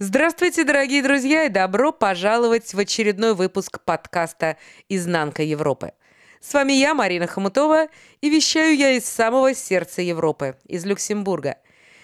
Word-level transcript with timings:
Здравствуйте, 0.00 0.64
дорогие 0.64 1.04
друзья, 1.04 1.44
и 1.44 1.48
добро 1.48 1.92
пожаловать 1.92 2.74
в 2.74 2.78
очередной 2.80 3.32
выпуск 3.32 3.78
подкаста 3.84 4.56
«Изнанка 4.88 5.44
Европы». 5.44 5.92
С 6.40 6.52
вами 6.52 6.72
я, 6.72 6.94
Марина 6.94 7.28
Хомутова, 7.28 7.86
и 8.20 8.28
вещаю 8.28 8.76
я 8.76 8.90
из 8.90 9.04
самого 9.04 9.54
сердца 9.54 10.02
Европы, 10.02 10.58
из 10.64 10.84
Люксембурга. 10.84 11.58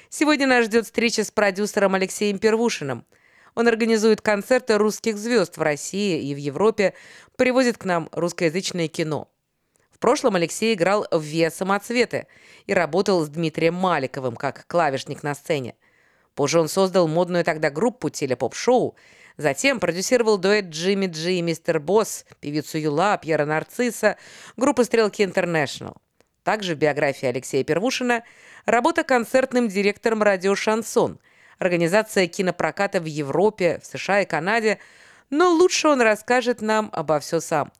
Сегодня 0.08 0.46
нас 0.46 0.66
ждет 0.66 0.84
встреча 0.84 1.24
с 1.24 1.32
продюсером 1.32 1.96
Алексеем 1.96 2.38
Первушиным. 2.38 3.04
Он 3.56 3.66
организует 3.66 4.20
концерты 4.20 4.78
русских 4.78 5.18
звезд 5.18 5.56
в 5.56 5.62
России 5.62 6.30
и 6.30 6.32
в 6.32 6.38
Европе, 6.38 6.94
привозит 7.34 7.76
к 7.76 7.84
нам 7.86 8.08
русскоязычное 8.12 8.86
кино. 8.86 9.28
В 9.90 9.98
прошлом 9.98 10.36
Алексей 10.36 10.74
играл 10.74 11.08
в 11.10 11.22
«Виа 11.22 11.50
самоцветы» 11.50 12.28
и 12.66 12.72
работал 12.72 13.24
с 13.24 13.28
Дмитрием 13.28 13.74
Маликовым 13.74 14.36
как 14.36 14.64
клавишник 14.68 15.24
на 15.24 15.34
сцене. 15.34 15.74
Позже 16.34 16.60
он 16.60 16.68
создал 16.68 17.08
модную 17.08 17.44
тогда 17.44 17.70
группу 17.70 18.08
телепоп-шоу, 18.08 18.96
затем 19.36 19.80
продюсировал 19.80 20.38
дуэт 20.38 20.66
Джимми 20.66 21.06
Джи 21.06 21.34
и 21.34 21.42
Мистер 21.42 21.80
Босс, 21.80 22.24
певицу 22.40 22.78
Юла, 22.78 23.16
Пьера 23.18 23.44
Нарцисса, 23.44 24.16
группу 24.56 24.84
«Стрелки 24.84 25.22
Интернешнл». 25.24 25.96
Также 26.42 26.74
в 26.74 26.78
биографии 26.78 27.26
Алексея 27.26 27.64
Первушина 27.64 28.24
работа 28.64 29.04
концертным 29.04 29.68
директором 29.68 30.22
радио 30.22 30.54
«Шансон», 30.54 31.18
организация 31.58 32.26
кинопроката 32.26 33.00
в 33.00 33.04
Европе, 33.04 33.80
в 33.82 33.86
США 33.86 34.22
и 34.22 34.26
Канаде, 34.26 34.78
но 35.28 35.50
лучше 35.50 35.88
он 35.88 36.00
расскажет 36.00 36.62
нам 36.62 36.88
обо 36.92 37.20
все 37.20 37.40
сам. 37.40 37.72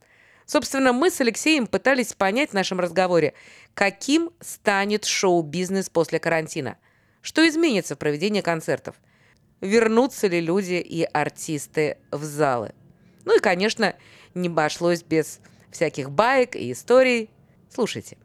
Собственно, 0.44 0.92
мы 0.92 1.10
с 1.10 1.20
Алексеем 1.20 1.66
пытались 1.66 2.12
понять 2.12 2.50
в 2.50 2.54
нашем 2.54 2.80
разговоре, 2.80 3.34
каким 3.74 4.30
станет 4.40 5.04
шоу-бизнес 5.04 5.88
после 5.88 6.18
карантина– 6.18 6.76
что 7.22 7.46
изменится 7.48 7.94
в 7.94 7.98
проведении 7.98 8.40
концертов? 8.40 8.96
Вернутся 9.60 10.26
ли 10.26 10.40
люди 10.40 10.74
и 10.74 11.02
артисты 11.02 11.98
в 12.10 12.24
залы? 12.24 12.74
Ну 13.24 13.36
и, 13.36 13.40
конечно, 13.40 13.94
не 14.34 14.48
обошлось 14.48 15.02
без 15.02 15.40
всяких 15.70 16.10
баек 16.10 16.56
и 16.56 16.72
историй. 16.72 17.30
Слушайте. 17.72 18.16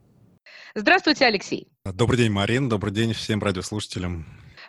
Здравствуйте, 0.74 1.26
Алексей. 1.26 1.68
Добрый 1.86 2.18
день, 2.18 2.32
Марин. 2.32 2.70
Добрый 2.70 2.94
день 2.94 3.14
всем 3.14 3.42
радиослушателям. 3.42 4.26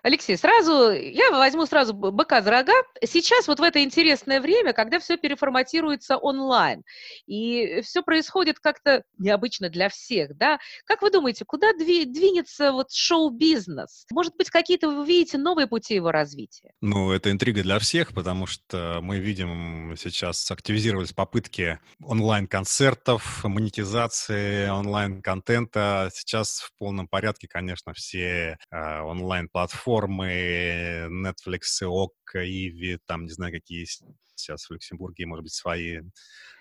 Алексей, 0.06 0.36
сразу, 0.36 0.92
я 0.92 1.32
возьму 1.32 1.66
сразу 1.66 1.92
быка 1.92 2.40
за 2.40 2.52
рога. 2.52 2.74
Сейчас 3.04 3.48
вот 3.48 3.58
в 3.58 3.62
это 3.64 3.82
интересное 3.82 4.40
время, 4.40 4.72
когда 4.72 5.00
все 5.00 5.16
переформатируется 5.16 6.16
онлайн, 6.16 6.84
и 7.26 7.80
все 7.82 8.04
происходит 8.04 8.60
как-то 8.60 9.02
необычно 9.18 9.68
для 9.68 9.88
всех, 9.88 10.36
да, 10.36 10.60
как 10.84 11.02
вы 11.02 11.10
думаете, 11.10 11.44
куда 11.44 11.72
двинется 11.72 12.70
вот 12.70 12.92
шоу-бизнес? 12.92 14.06
Может 14.12 14.36
быть, 14.36 14.48
какие-то 14.48 14.90
вы 14.90 15.04
видите 15.04 15.38
новые 15.38 15.66
пути 15.66 15.96
его 15.96 16.12
развития? 16.12 16.70
Ну, 16.80 17.10
это 17.10 17.32
интрига 17.32 17.64
для 17.64 17.80
всех, 17.80 18.14
потому 18.14 18.46
что 18.46 19.00
мы 19.02 19.18
видим 19.18 19.96
сейчас 19.96 20.48
активизировались 20.52 21.14
попытки 21.14 21.80
онлайн-концертов, 22.00 23.42
монетизации 23.42 24.68
онлайн-контента. 24.68 26.10
Сейчас 26.14 26.60
в 26.60 26.78
полном 26.78 27.08
порядке, 27.08 27.48
конечно, 27.48 27.92
все 27.92 28.56
э, 28.70 29.00
онлайн-платформы 29.00 29.95
платформы 29.96 31.08
Netflix, 31.08 31.82
ОК, 31.82 32.36
Иви, 32.36 32.98
там, 33.06 33.24
не 33.24 33.30
знаю, 33.30 33.52
какие 33.52 33.86
сейчас 34.34 34.68
в 34.68 34.72
Люксембурге, 34.72 35.26
может 35.26 35.44
быть, 35.44 35.52
свои 35.52 36.00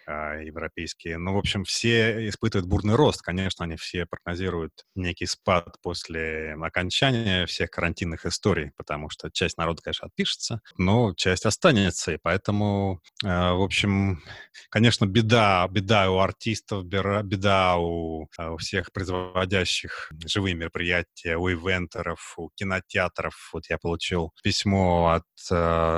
европейские. 0.08 1.17
Ну, 1.17 1.34
в 1.34 1.38
общем, 1.38 1.64
все 1.64 2.28
испытывают 2.30 2.67
бурный 2.67 2.95
рост. 2.95 3.22
Конечно, 3.22 3.66
они 3.66 3.75
все 3.75 4.06
прогнозируют 4.06 4.72
некий 4.95 5.25
спад 5.25 5.75
после 5.81 6.53
окончания 6.62 7.45
всех 7.45 7.70
карантинных 7.72 8.25
историй, 8.25 8.72
потому 8.78 9.09
что 9.09 9.30
часть 9.31 9.58
народа, 9.58 9.81
конечно, 9.81 10.08
отпишется, 10.08 10.62
но 10.78 11.14
часть 11.16 11.45
останется. 11.45 12.14
И 12.14 12.17
поэтому, 12.22 13.02
а, 13.23 13.53
в 13.53 13.62
общем, 13.62 14.22
конечно, 14.70 15.06
беда, 15.06 15.67
беда 15.70 16.12
у 16.12 16.19
артистов, 16.19 16.86
беда 16.86 17.78
у, 17.78 18.28
а, 18.38 18.51
у 18.53 18.57
всех 18.57 18.91
производящих 18.91 20.12
живые 20.25 20.56
мероприятия, 20.56 21.38
у 21.38 21.50
ивентеров, 21.50 22.34
у 22.38 22.50
кинотеатров. 22.56 23.50
Вот 23.53 23.69
я 23.69 23.78
получил 23.78 24.31
письмо 24.44 25.09
от 25.13 25.24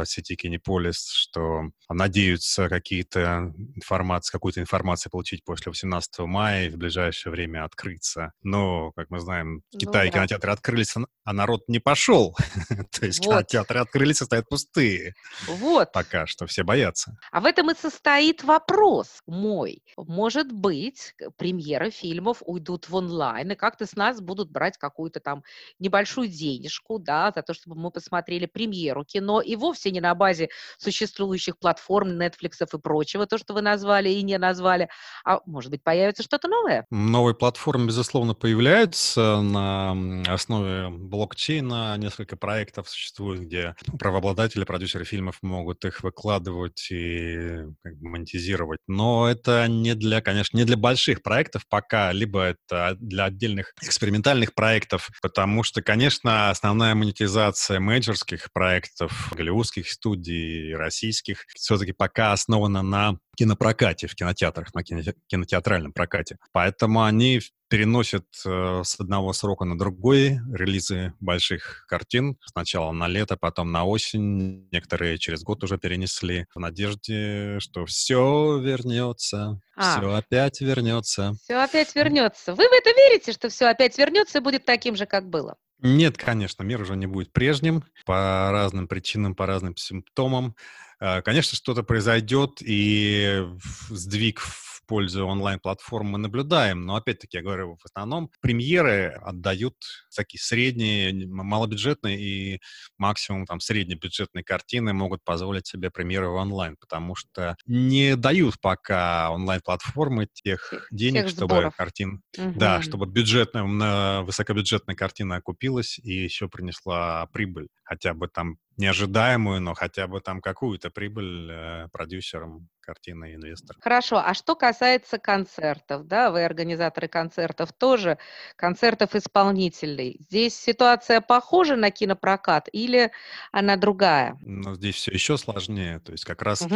сети 0.08 0.36
Кинеполис, 0.36 1.10
что 1.10 1.70
надеются 1.90 2.70
какие-то 2.70 3.54
информации 3.76 3.97
информации, 3.98 4.32
какую-то 4.32 4.62
информацию 4.62 5.12
получить 5.12 5.44
после 5.44 5.72
18 5.72 6.20
мая 6.20 6.68
и 6.68 6.70
в 6.70 6.78
ближайшее 6.78 7.32
время 7.32 7.64
открыться. 7.64 8.32
Но, 8.44 8.92
как 8.96 9.10
мы 9.10 9.20
знаем, 9.20 9.62
в 9.74 9.78
Китае 9.78 10.06
ну, 10.06 10.12
да. 10.12 10.18
кинотеатры 10.18 10.52
открылись, 10.52 10.94
а 11.24 11.34
народ 11.34 11.64
не 11.68 11.80
пошел. 11.80 12.36
То 12.92 13.06
есть 13.06 13.26
вот. 13.26 13.32
кинотеатры 13.32 13.80
открылись 13.80 14.22
и 14.22 14.26
стоят 14.26 14.48
пустые. 14.50 15.14
Вот. 15.48 15.92
Пока 15.92 16.28
что 16.28 16.46
все 16.46 16.64
боятся. 16.64 17.18
А 17.32 17.42
в 17.42 17.46
этом 17.46 17.72
и 17.72 17.76
состоит 17.76 18.44
вопрос 18.44 19.22
мой. 19.26 19.82
Может 19.98 20.52
быть, 20.52 21.16
премьеры 21.38 21.90
фильмов 21.90 22.44
уйдут 22.46 22.90
в 22.90 22.96
онлайн, 22.96 23.52
и 23.52 23.56
как-то 23.56 23.86
с 23.86 23.96
нас 23.96 24.22
будут 24.22 24.52
брать 24.52 24.78
какую-то 24.78 25.20
там 25.20 25.44
небольшую 25.80 26.28
денежку, 26.28 27.00
да, 27.00 27.32
за 27.36 27.42
то, 27.42 27.54
чтобы 27.54 27.76
мы 27.80 27.92
посмотрели 27.92 28.46
премьеру 28.46 29.06
кино, 29.06 29.42
и 29.42 29.56
вовсе 29.56 29.92
не 29.92 30.02
на 30.02 30.14
базе 30.14 30.50
существующих 30.78 31.58
платформ, 31.58 32.10
Netflix 32.22 32.52
и 32.62 32.78
прочего, 32.80 33.26
то, 33.26 33.38
что 33.38 33.54
вы 33.54 33.62
назвали, 33.62 33.87
назвали 33.88 34.10
и 34.10 34.22
не 34.22 34.38
назвали. 34.38 34.90
А 35.26 35.40
может 35.46 35.72
быть, 35.72 35.84
появится 35.84 36.24
что-то 36.24 36.48
новое? 36.48 36.86
Новые 36.90 37.36
платформы, 37.36 37.88
безусловно, 37.88 38.34
появляются 38.34 39.42
на 39.42 40.24
основе 40.28 40.90
блокчейна. 40.90 41.96
Несколько 41.98 42.36
проектов 42.36 42.90
существует, 42.90 43.42
где 43.42 43.76
правообладатели, 43.98 44.66
продюсеры 44.66 45.06
фильмов 45.06 45.38
могут 45.42 45.86
их 45.86 46.04
выкладывать 46.04 46.88
и 46.92 47.64
как 47.82 47.98
бы, 47.98 48.10
монетизировать. 48.10 48.80
Но 48.88 49.30
это 49.30 49.68
не 49.68 49.96
для, 49.96 50.22
конечно, 50.22 50.58
не 50.58 50.66
для 50.66 50.78
больших 50.78 51.24
проектов 51.24 51.64
пока, 51.70 52.12
либо 52.12 52.42
это 52.42 52.98
для 53.00 53.26
отдельных 53.26 53.74
экспериментальных 53.82 54.54
проектов, 54.54 55.10
потому 55.22 55.64
что, 55.64 55.82
конечно, 55.82 56.50
основная 56.50 56.94
монетизация 56.94 57.80
менеджерских 57.80 58.52
проектов, 58.52 59.32
голливудских 59.34 59.90
студий, 59.90 60.76
российских, 60.76 61.46
все-таки 61.56 61.94
пока 61.94 62.34
основана 62.34 62.82
на 62.82 63.18
кинопрокате 63.38 64.08
в 64.08 64.16
кинотеатрах, 64.16 64.74
на 64.74 64.84
кинотеатральном 64.84 65.94
прокате. 65.94 66.38
Поэтому 66.52 67.04
они 67.04 67.40
переносят 67.70 68.26
э, 68.46 68.82
с 68.84 69.00
одного 69.00 69.34
срока 69.34 69.66
на 69.66 69.78
другой 69.78 70.40
релизы 70.52 71.14
больших 71.20 71.86
картин. 71.88 72.38
Сначала 72.46 72.92
на 72.92 73.08
лето, 73.08 73.38
потом 73.38 73.72
на 73.72 73.86
осень. 73.86 74.68
Некоторые 74.72 75.18
через 75.18 75.44
год 75.44 75.64
уже 75.64 75.78
перенесли 75.78 76.48
в 76.54 76.60
надежде, 76.60 77.60
что 77.60 77.86
все 77.86 78.58
вернется, 78.60 79.60
а, 79.76 79.98
все 80.00 80.14
опять 80.14 80.62
вернется. 80.62 81.34
Все 81.44 81.56
опять 81.56 81.94
вернется. 81.94 82.56
Вы 82.56 82.68
в 82.68 82.72
это 82.72 82.90
верите, 82.90 83.34
что 83.34 83.50
все 83.50 83.68
опять 83.68 83.98
вернется 83.98 84.40
и 84.40 84.42
будет 84.42 84.66
таким 84.66 84.96
же, 84.96 85.06
как 85.06 85.30
было? 85.30 85.58
Нет, 85.80 86.18
конечно, 86.18 86.64
мир 86.64 86.82
уже 86.82 86.96
не 86.96 87.06
будет 87.06 87.32
прежним 87.32 87.84
по 88.06 88.50
разным 88.52 88.88
причинам, 88.88 89.36
по 89.36 89.46
разным 89.46 89.76
симптомам. 89.76 90.56
Э, 91.00 91.22
конечно, 91.22 91.56
что-то 91.56 91.84
произойдет, 91.84 92.58
и 92.62 93.46
сдвиг 93.90 94.42
пользу 94.88 95.28
онлайн-платформ 95.28 96.08
мы 96.08 96.18
наблюдаем, 96.18 96.86
но 96.86 96.96
опять-таки, 96.96 97.38
я 97.38 97.44
говорю, 97.44 97.76
в 97.76 97.86
основном 97.86 98.32
премьеры 98.42 99.20
отдают 99.22 99.76
такие 100.16 100.42
средние, 100.42 101.28
малобюджетные 101.28 102.20
и 102.20 102.62
максимум 102.98 103.46
там 103.46 103.60
среднебюджетные 103.60 104.44
картины 104.44 104.94
могут 104.94 105.24
позволить 105.24 105.68
себе 105.68 105.92
премьеры 105.92 106.30
в 106.30 106.36
онлайн, 106.36 106.76
потому 106.80 107.16
что 107.16 107.56
не 107.66 108.16
дают 108.16 108.60
пока 108.62 109.30
онлайн-платформы 109.32 110.28
тех 110.34 110.74
денег, 110.92 111.26
Всех 111.26 111.38
чтобы 111.38 111.56
сборов. 111.56 111.76
картин, 111.76 112.22
угу. 112.38 112.54
да, 112.56 112.82
чтобы 112.82 113.06
бюджетная, 113.06 114.22
высокобюджетная 114.22 114.96
картина 114.96 115.36
окупилась 115.36 116.00
и 116.00 116.12
еще 116.12 116.48
принесла 116.48 117.28
прибыль, 117.28 117.68
хотя 117.88 118.14
бы 118.14 118.28
там 118.28 118.58
неожидаемую, 118.76 119.62
но 119.62 119.74
хотя 119.74 120.08
бы 120.08 120.20
там 120.20 120.42
какую-то 120.42 120.92
прибыль 120.92 121.50
э, 121.50 121.88
продюсерам 121.92 122.68
картины 122.82 123.34
инвесторам. 123.34 123.82
Хорошо, 123.82 124.22
а 124.24 124.34
что 124.34 124.56
касается 124.56 125.18
концертов, 125.18 126.06
да, 126.06 126.32
вы 126.32 126.46
организаторы 126.46 127.08
концертов 127.08 127.74
тоже, 127.74 128.18
концертов 128.56 129.16
исполнителей. 129.16 130.18
Здесь 130.20 130.56
ситуация 130.56 131.22
похожа 131.22 131.76
на 131.76 131.90
кинопрокат 131.92 132.70
или 132.72 133.12
она 133.52 133.78
другая? 133.78 134.38
Ну, 134.42 134.76
здесь 134.76 134.96
все 134.96 135.12
еще 135.12 135.38
сложнее, 135.38 136.00
то 136.00 136.12
есть 136.12 136.24
как 136.24 136.42
раз 136.42 136.62
угу. 136.62 136.76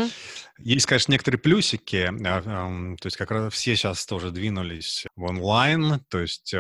есть, 0.57 0.85
конечно, 0.85 1.11
некоторые 1.11 1.39
плюсики, 1.39 2.09
а, 2.25 2.41
то 2.41 3.05
есть 3.05 3.17
как 3.17 3.31
раз 3.31 3.53
все 3.53 3.75
сейчас 3.75 4.05
тоже 4.05 4.31
двинулись 4.31 5.05
в 5.15 5.23
онлайн, 5.23 5.99
то 6.09 6.19
есть 6.19 6.53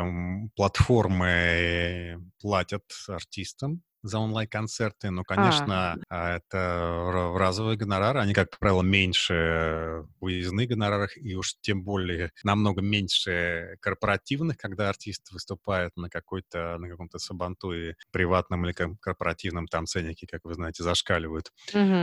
платформы 0.55 2.19
платят 2.39 2.83
артистам, 3.07 3.81
за 4.03 4.19
онлайн-концерты, 4.19 5.09
но, 5.11 5.23
А. 5.35 5.69
конечно, 5.69 5.97
а, 6.09 6.37
это 6.37 6.57
ра- 6.57 7.37
разовые 7.37 7.77
гонорары, 7.77 8.19
они, 8.19 8.33
как 8.33 8.57
правило, 8.59 8.81
меньше 8.81 10.05
выездных 10.19 10.67
гонораров, 10.69 11.11
и 11.17 11.35
уж 11.35 11.55
тем 11.61 11.83
более 11.83 12.31
намного 12.43 12.81
меньше 12.81 13.77
корпоративных, 13.81 14.57
когда 14.57 14.89
артист 14.89 15.31
выступает 15.31 15.91
на 15.97 16.09
какой-то, 16.09 16.77
на 16.79 16.89
каком-то 16.89 17.19
сабантуе 17.19 17.95
приватном 18.11 18.65
или 18.65 18.73
корпоративном, 18.99 19.67
там 19.67 19.85
ценники, 19.85 20.25
как 20.25 20.41
вы 20.45 20.53
знаете, 20.55 20.83
зашкаливают. 20.83 21.51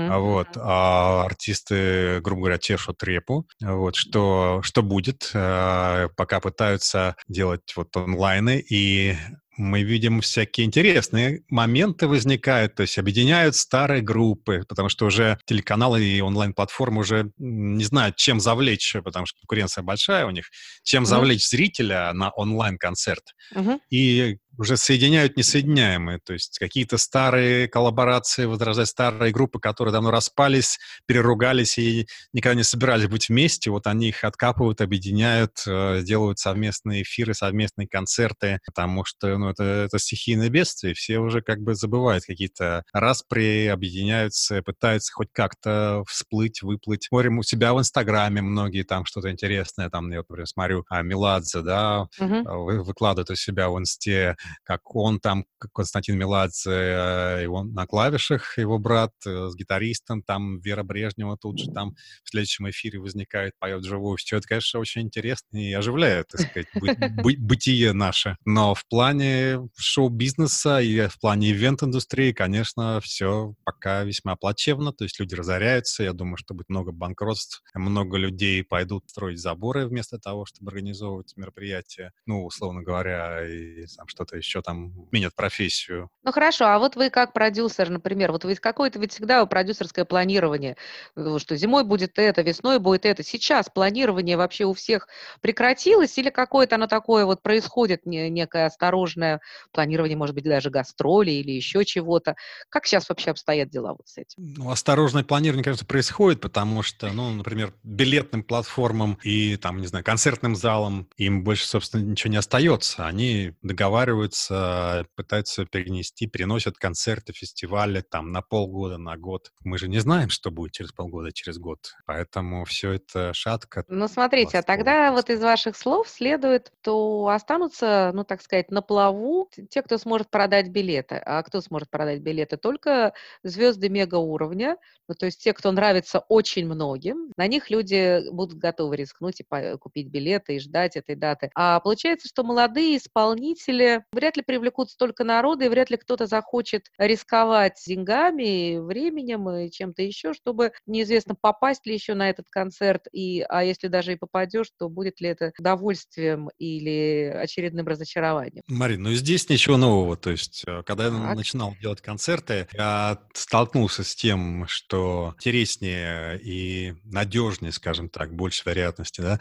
А 0.07 0.19
Вот. 0.19 0.57
А 0.57 1.25
артисты, 1.25 2.21
грубо 2.21 2.43
говоря, 2.43 2.59
чешут 2.59 3.03
репу. 3.05 3.47
Вот. 3.61 3.97
Что, 3.97 4.61
что 4.63 4.83
будет? 4.83 5.31
А, 5.35 6.09
Пока 6.17 6.41
пытаются 6.41 7.17
делать 7.29 7.73
вот 7.77 7.97
онлайны, 7.97 8.59
и 8.61 9.15
мы 9.59 9.83
видим 9.83 10.21
всякие 10.21 10.67
интересные 10.67 11.43
моменты 11.51 12.07
возникают, 12.07 12.77
то 12.77 12.83
есть 12.83 12.97
объединяют 12.99 13.57
старые 13.57 14.01
группы, 14.03 14.65
потому 14.69 14.89
что 14.89 15.07
уже 15.07 15.39
телеканалы 15.47 16.03
и 16.05 16.21
онлайн-платформы 16.21 17.01
уже 17.01 17.33
не 17.39 17.85
знают, 17.85 18.17
чем 18.17 18.41
завлечь, 18.41 18.95
потому 19.05 19.27
что 19.27 19.39
конкуренция 19.41 19.83
большая 19.83 20.27
у 20.27 20.31
них, 20.31 20.47
чем 20.85 21.05
завлечь 21.05 21.47
зрителя 21.49 22.13
на 22.13 22.31
онлайн-концерт 22.31 23.35
Мгм. 23.55 23.81
и 23.91 24.39
уже 24.59 24.77
соединяют 24.77 25.37
несоединяемые, 25.37 26.19
то 26.25 26.33
есть 26.35 26.59
какие-то 26.59 26.99
старые 26.99 27.69
коллаборации, 27.69 28.45
возрождать 28.45 28.89
старые 28.89 29.33
группы, 29.33 29.61
которые 29.61 29.93
давно 29.93 30.11
распались, 30.11 30.79
переругались 31.07 31.79
и 31.79 32.07
никогда 32.33 32.57
не 32.57 32.65
собирались 32.65 33.07
быть 33.09 33.29
вместе, 33.29 33.71
вот 33.71 33.87
они 33.87 34.09
их 34.09 34.25
откапывают, 34.25 34.81
объединяют, 34.81 35.63
э, 35.67 36.03
делают 36.03 36.39
совместные 36.39 37.03
эфиры, 37.03 37.35
совместные 37.35 37.89
концерты, 37.89 38.59
потому 38.67 39.05
что, 39.05 39.37
ну, 39.39 39.51
это, 39.51 39.63
это 39.65 39.99
стихийное 39.99 40.49
бедствие, 40.51 40.95
все 40.95 41.19
уже 41.19 41.41
как 41.43 41.61
бы 41.61 41.75
забывают 41.75 42.25
какие-то 42.25 42.83
распри, 42.93 43.67
объединяются, 43.69 44.63
пытаются 44.63 45.13
хоть 45.13 45.29
как-то 45.33 46.03
всплыть, 46.09 46.63
выплыть. 46.63 47.05
Смотрим 47.05 47.39
у 47.39 47.43
себя 47.43 47.73
в 47.75 47.79
Инстаграме 47.79 48.43
многие 48.43 48.83
там 48.83 49.05
что-то 49.05 49.31
интересное, 49.31 49.89
там, 49.91 50.11
я, 50.11 50.19
вот, 50.19 50.29
например, 50.29 50.47
смотрю, 50.49 50.85
а, 50.89 51.03
Меладзе, 51.03 51.63
да, 51.63 52.09
Мгм. 52.19 52.43
а, 52.47 52.57
вы- 52.57 52.83
выкладывает 52.83 53.31
у 53.31 53.37
себя 53.37 53.69
в 53.71 53.79
инсте, 53.79 54.37
как 54.65 54.95
он 54.95 55.21
там, 55.21 55.45
как 55.59 55.73
Константин 55.73 56.19
Меладзе, 56.19 56.71
э, 56.71 57.43
его 57.43 57.63
на 57.63 57.87
клавишах, 57.87 58.59
его 58.59 58.79
брат 58.79 59.13
э, 59.27 59.49
с 59.49 59.57
гитаристом, 59.57 60.23
там 60.23 60.61
Вера 60.61 60.83
Брежнева 60.83 61.37
тут 61.37 61.59
же 61.59 61.71
там 61.73 61.95
в 62.25 62.31
следующем 62.31 62.69
эфире 62.71 62.99
возникает, 62.99 63.53
поет 63.59 63.81
вживую. 63.81 64.17
Все 64.17 64.37
это, 64.39 64.49
конечно, 64.49 64.81
очень 64.81 65.03
интересно 65.03 65.59
и 65.59 65.73
оживляет, 65.73 66.29
так 66.29 66.41
сказать, 66.41 66.69
бы- 66.75 66.95
бы- 67.23 67.37
бытие 67.39 67.93
наше. 67.93 68.37
Но 68.45 68.75
в 68.75 68.87
плане 68.87 69.69
шоу-бизнеса 69.77 70.81
и 70.81 71.09
в 71.09 71.19
плане 71.21 71.51
ивент-индустрии, 71.51 72.33
конечно, 72.33 73.01
все 73.03 73.55
пока 73.65 74.05
весьма 74.05 74.37
плачевно, 74.37 74.93
то 74.93 75.05
есть 75.05 75.19
люди 75.21 75.35
разоряются, 75.35 76.03
я 76.03 76.13
думаю, 76.13 76.37
что 76.37 76.55
будет 76.55 76.69
много 76.69 76.93
банкротств, 76.93 77.63
много 77.75 78.17
людей 78.17 78.65
пойдут 78.65 79.05
строить 79.09 79.39
заборы 79.39 79.87
вместо 79.87 80.19
того, 80.19 80.45
чтобы 80.47 80.71
организовывать 80.71 81.37
мероприятия, 81.37 82.13
ну, 82.27 82.45
условно 82.45 82.83
говоря, 82.83 83.47
и 83.47 83.87
там 83.97 84.09
что-то 84.09 84.37
еще 84.39 84.63
там 84.63 84.93
менят 85.13 85.35
профессию. 85.35 86.09
Ну 86.25 86.33
хорошо, 86.33 86.67
а 86.67 86.79
вот 86.79 86.97
вы 86.97 87.11
как 87.11 87.33
продюсер, 87.33 87.91
например, 87.91 88.33
вот 88.33 88.45
ведь 88.45 88.61
какое-то 88.61 88.99
ведь 88.99 89.13
всегда 89.13 89.45
продюсерское 89.47 90.05
планирование, 90.05 90.77
э, 91.17 91.37
что 91.39 91.57
зимой 91.57 91.85
будет 91.85 92.19
это, 92.19 92.43
весной 92.43 92.79
будет 92.79 93.07
это. 93.07 93.23
Сейчас 93.23 93.69
планирование 93.69 94.37
вообще 94.37 94.65
у 94.65 94.75
всех 94.75 95.09
прекратилось 95.41 96.17
или 96.19 96.31
какое-то 96.31 96.75
оно 96.75 96.87
такое 96.87 97.25
вот 97.25 97.43
происходит, 97.43 98.05
не- 98.07 98.29
некое 98.31 98.67
осторожное 98.67 99.41
планирование, 99.73 100.17
может 100.17 100.35
быть, 100.35 100.45
даже 100.45 100.71
гастролей 100.71 101.41
или 101.41 101.53
еще 101.53 101.85
чего-то? 101.85 102.37
Как 102.69 102.87
сейчас 102.87 103.09
вообще 103.09 103.31
обстоят 103.31 103.71
дела 103.71 103.95
вот 103.95 104.07
с 104.09 104.19
этим? 104.19 104.37
Ну, 104.57 104.71
осторожное 104.71 105.25
планирование, 105.25 105.65
кажется, 105.65 105.87
происходит, 105.87 106.41
потому 106.41 106.83
что, 106.83 107.11
ну, 107.13 107.31
например, 107.31 107.73
билетным 107.83 108.43
платформам 108.43 109.19
и, 109.23 109.57
там, 109.57 109.81
не 109.81 109.87
знаю, 109.87 110.05
концертным 110.05 110.55
залам 110.55 111.09
им 111.17 111.43
больше, 111.43 111.67
собственно, 111.67 112.03
ничего 112.03 112.31
не 112.31 112.37
остается. 112.37 113.07
Они 113.07 113.55
договариваются, 113.63 114.28
пытаются 114.37 115.65
перенести, 115.65 116.27
переносят 116.27 116.77
концерты, 116.79 117.33
фестивали 117.33 118.01
там 118.01 118.33
на 118.33 118.43
полгода, 118.43 118.99
на 118.99 119.17
год. 119.17 119.53
Мы 119.65 119.79
же 119.79 119.89
не 119.89 119.99
знаем, 119.99 120.31
что 120.31 120.51
будет 120.51 120.73
через 120.73 120.93
полгода, 120.93 121.33
через 121.33 121.59
год. 121.59 121.95
Поэтому 122.07 122.65
все 122.65 122.93
это 122.93 123.33
шатко. 123.35 123.85
Ну, 123.89 124.09
смотрите, 124.09 124.59
а 124.59 124.63
тогда 124.63 125.13
вот 125.13 125.31
из 125.31 125.41
ваших 125.41 125.77
слов 125.77 126.09
следует, 126.09 126.73
то 126.83 127.29
останутся, 127.29 128.11
ну, 128.15 128.25
так 128.25 128.43
сказать, 128.43 128.71
на 128.71 128.83
плаву 128.83 129.51
те, 129.71 129.83
кто 129.83 129.99
сможет 129.99 130.31
продать 130.31 130.69
билеты. 130.69 131.17
А 131.17 131.43
кто 131.43 131.61
сможет 131.61 131.91
продать 131.91 132.21
билеты? 132.21 132.57
Только 132.57 133.13
звезды 133.43 133.89
мега-уровня, 133.89 134.77
ну, 135.09 135.15
то 135.15 135.27
есть 135.27 135.43
те, 135.43 135.53
кто 135.53 135.73
нравится 135.73 136.21
очень 136.29 136.67
многим. 136.67 137.33
На 137.37 137.47
них 137.47 137.71
люди 137.71 138.29
будут 138.31 138.59
готовы 138.59 138.97
рискнуть 138.97 139.41
и 139.41 139.77
купить 139.79 140.09
билеты 140.09 140.57
и 140.57 140.61
ждать 140.61 140.97
этой 140.97 141.17
даты. 141.17 141.51
А 141.55 141.81
получается, 141.81 142.29
что 142.29 142.45
молодые 142.45 142.97
исполнители 142.97 144.05
вряд 144.13 144.37
ли 144.37 144.43
привлекут 144.43 144.91
столько 144.91 145.25
народа, 145.25 145.65
и 145.65 145.69
вряд 145.69 145.91
ли 145.91 145.97
кто-то 145.97 146.27
захочет 146.27 146.87
рисковать 146.99 147.83
деньгами, 147.87 148.79
временем 148.79 149.49
и 149.51 149.71
чем-то 149.71 150.03
еще, 150.03 150.35
чтобы 150.35 150.73
неизвестно, 150.87 151.35
попасть 151.35 151.87
ли 151.87 151.95
еще 151.95 152.15
на 152.15 152.31
этот 152.31 152.47
концерт, 152.51 153.07
и, 153.13 153.45
а 153.49 153.65
если 153.65 153.89
даже 153.89 154.13
и 154.13 154.17
попадешь, 154.17 154.69
то 154.79 154.89
будет 154.89 155.21
ли 155.21 155.29
это 155.29 155.53
удовольствием 155.59 156.49
или 156.59 157.33
очередным 157.35 157.87
разочарованием. 157.87 158.63
Марин, 158.69 159.03
ну 159.03 159.13
здесь 159.13 159.49
ничего 159.49 159.77
нового. 159.77 160.17
То 160.17 160.31
есть, 160.31 160.65
э, 160.67 160.83
когда 160.85 161.05
я 161.07 161.11
Так. 161.11 161.37
начинал 161.37 161.75
делать 161.81 162.01
концерты, 162.01 162.69
я 162.73 163.19
столкнулся 163.35 164.05
с 164.05 164.15
тем, 164.15 164.67
что 164.69 165.35
интереснее 165.37 166.39
и 166.41 166.95
надежнее, 167.05 167.73
скажем 167.73 168.09
так, 168.09 168.35
больше 168.35 168.63
вероятности, 168.67 169.21
да, 169.21 169.41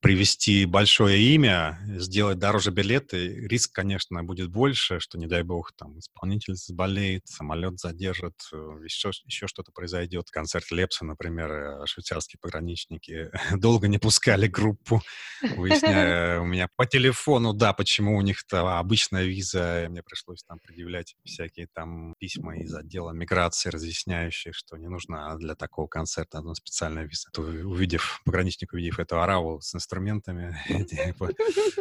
привести 0.00 0.64
большое 0.64 1.20
имя, 1.20 1.78
сделать 1.98 2.38
дороже 2.38 2.70
билеты. 2.70 3.46
Риск, 3.48 3.74
конечно, 3.74 4.22
будет 4.22 4.48
больше, 4.48 5.00
что, 5.00 5.18
не 5.18 5.26
дай 5.26 5.42
бог, 5.42 5.72
там 5.72 5.98
исполнитель 5.98 6.54
заболеет, 6.54 7.26
самолет 7.26 7.78
задержит, 7.78 8.34
э, 8.52 8.56
еще, 8.84 9.10
еще 9.24 9.46
что-то 9.46 9.72
произойдет. 9.72 10.30
Концерт 10.30 10.70
Лепса, 10.70 11.04
например, 11.04 11.50
э, 11.50 11.86
швейцарские 11.86 12.38
пограничники 12.40 13.30
долго 13.56 13.88
не 13.88 13.98
пускали 13.98 14.46
группу, 14.46 15.02
выясняя 15.56 16.40
у 16.40 16.44
меня 16.44 16.68
по 16.76 16.86
телефону, 16.86 17.52
да, 17.52 17.72
почему 17.72 18.16
у 18.16 18.22
них 18.22 18.44
то 18.46 18.78
обычная 18.78 19.24
виза, 19.24 19.86
мне 19.88 20.02
пришлось 20.02 20.44
там 20.44 20.58
предъявлять 20.60 21.16
всякие 21.24 21.66
там 21.74 22.14
письма 22.18 22.58
из 22.58 22.72
отдела 22.74 23.10
миграции, 23.10 23.70
разъясняющие, 23.70 24.52
что 24.52 24.76
не 24.76 24.88
нужна 24.88 25.34
для 25.36 25.54
такого 25.54 25.88
концерта 25.88 26.42
специальная 26.54 27.04
виза. 27.04 27.28
То, 27.32 27.42
увидев, 27.42 28.20
пограничник, 28.24 28.72
увидев 28.72 28.98
эту 28.98 29.20
ораву 29.20 29.60
с 29.60 29.74
инструментами, 29.88 30.54
типа, 30.88 31.30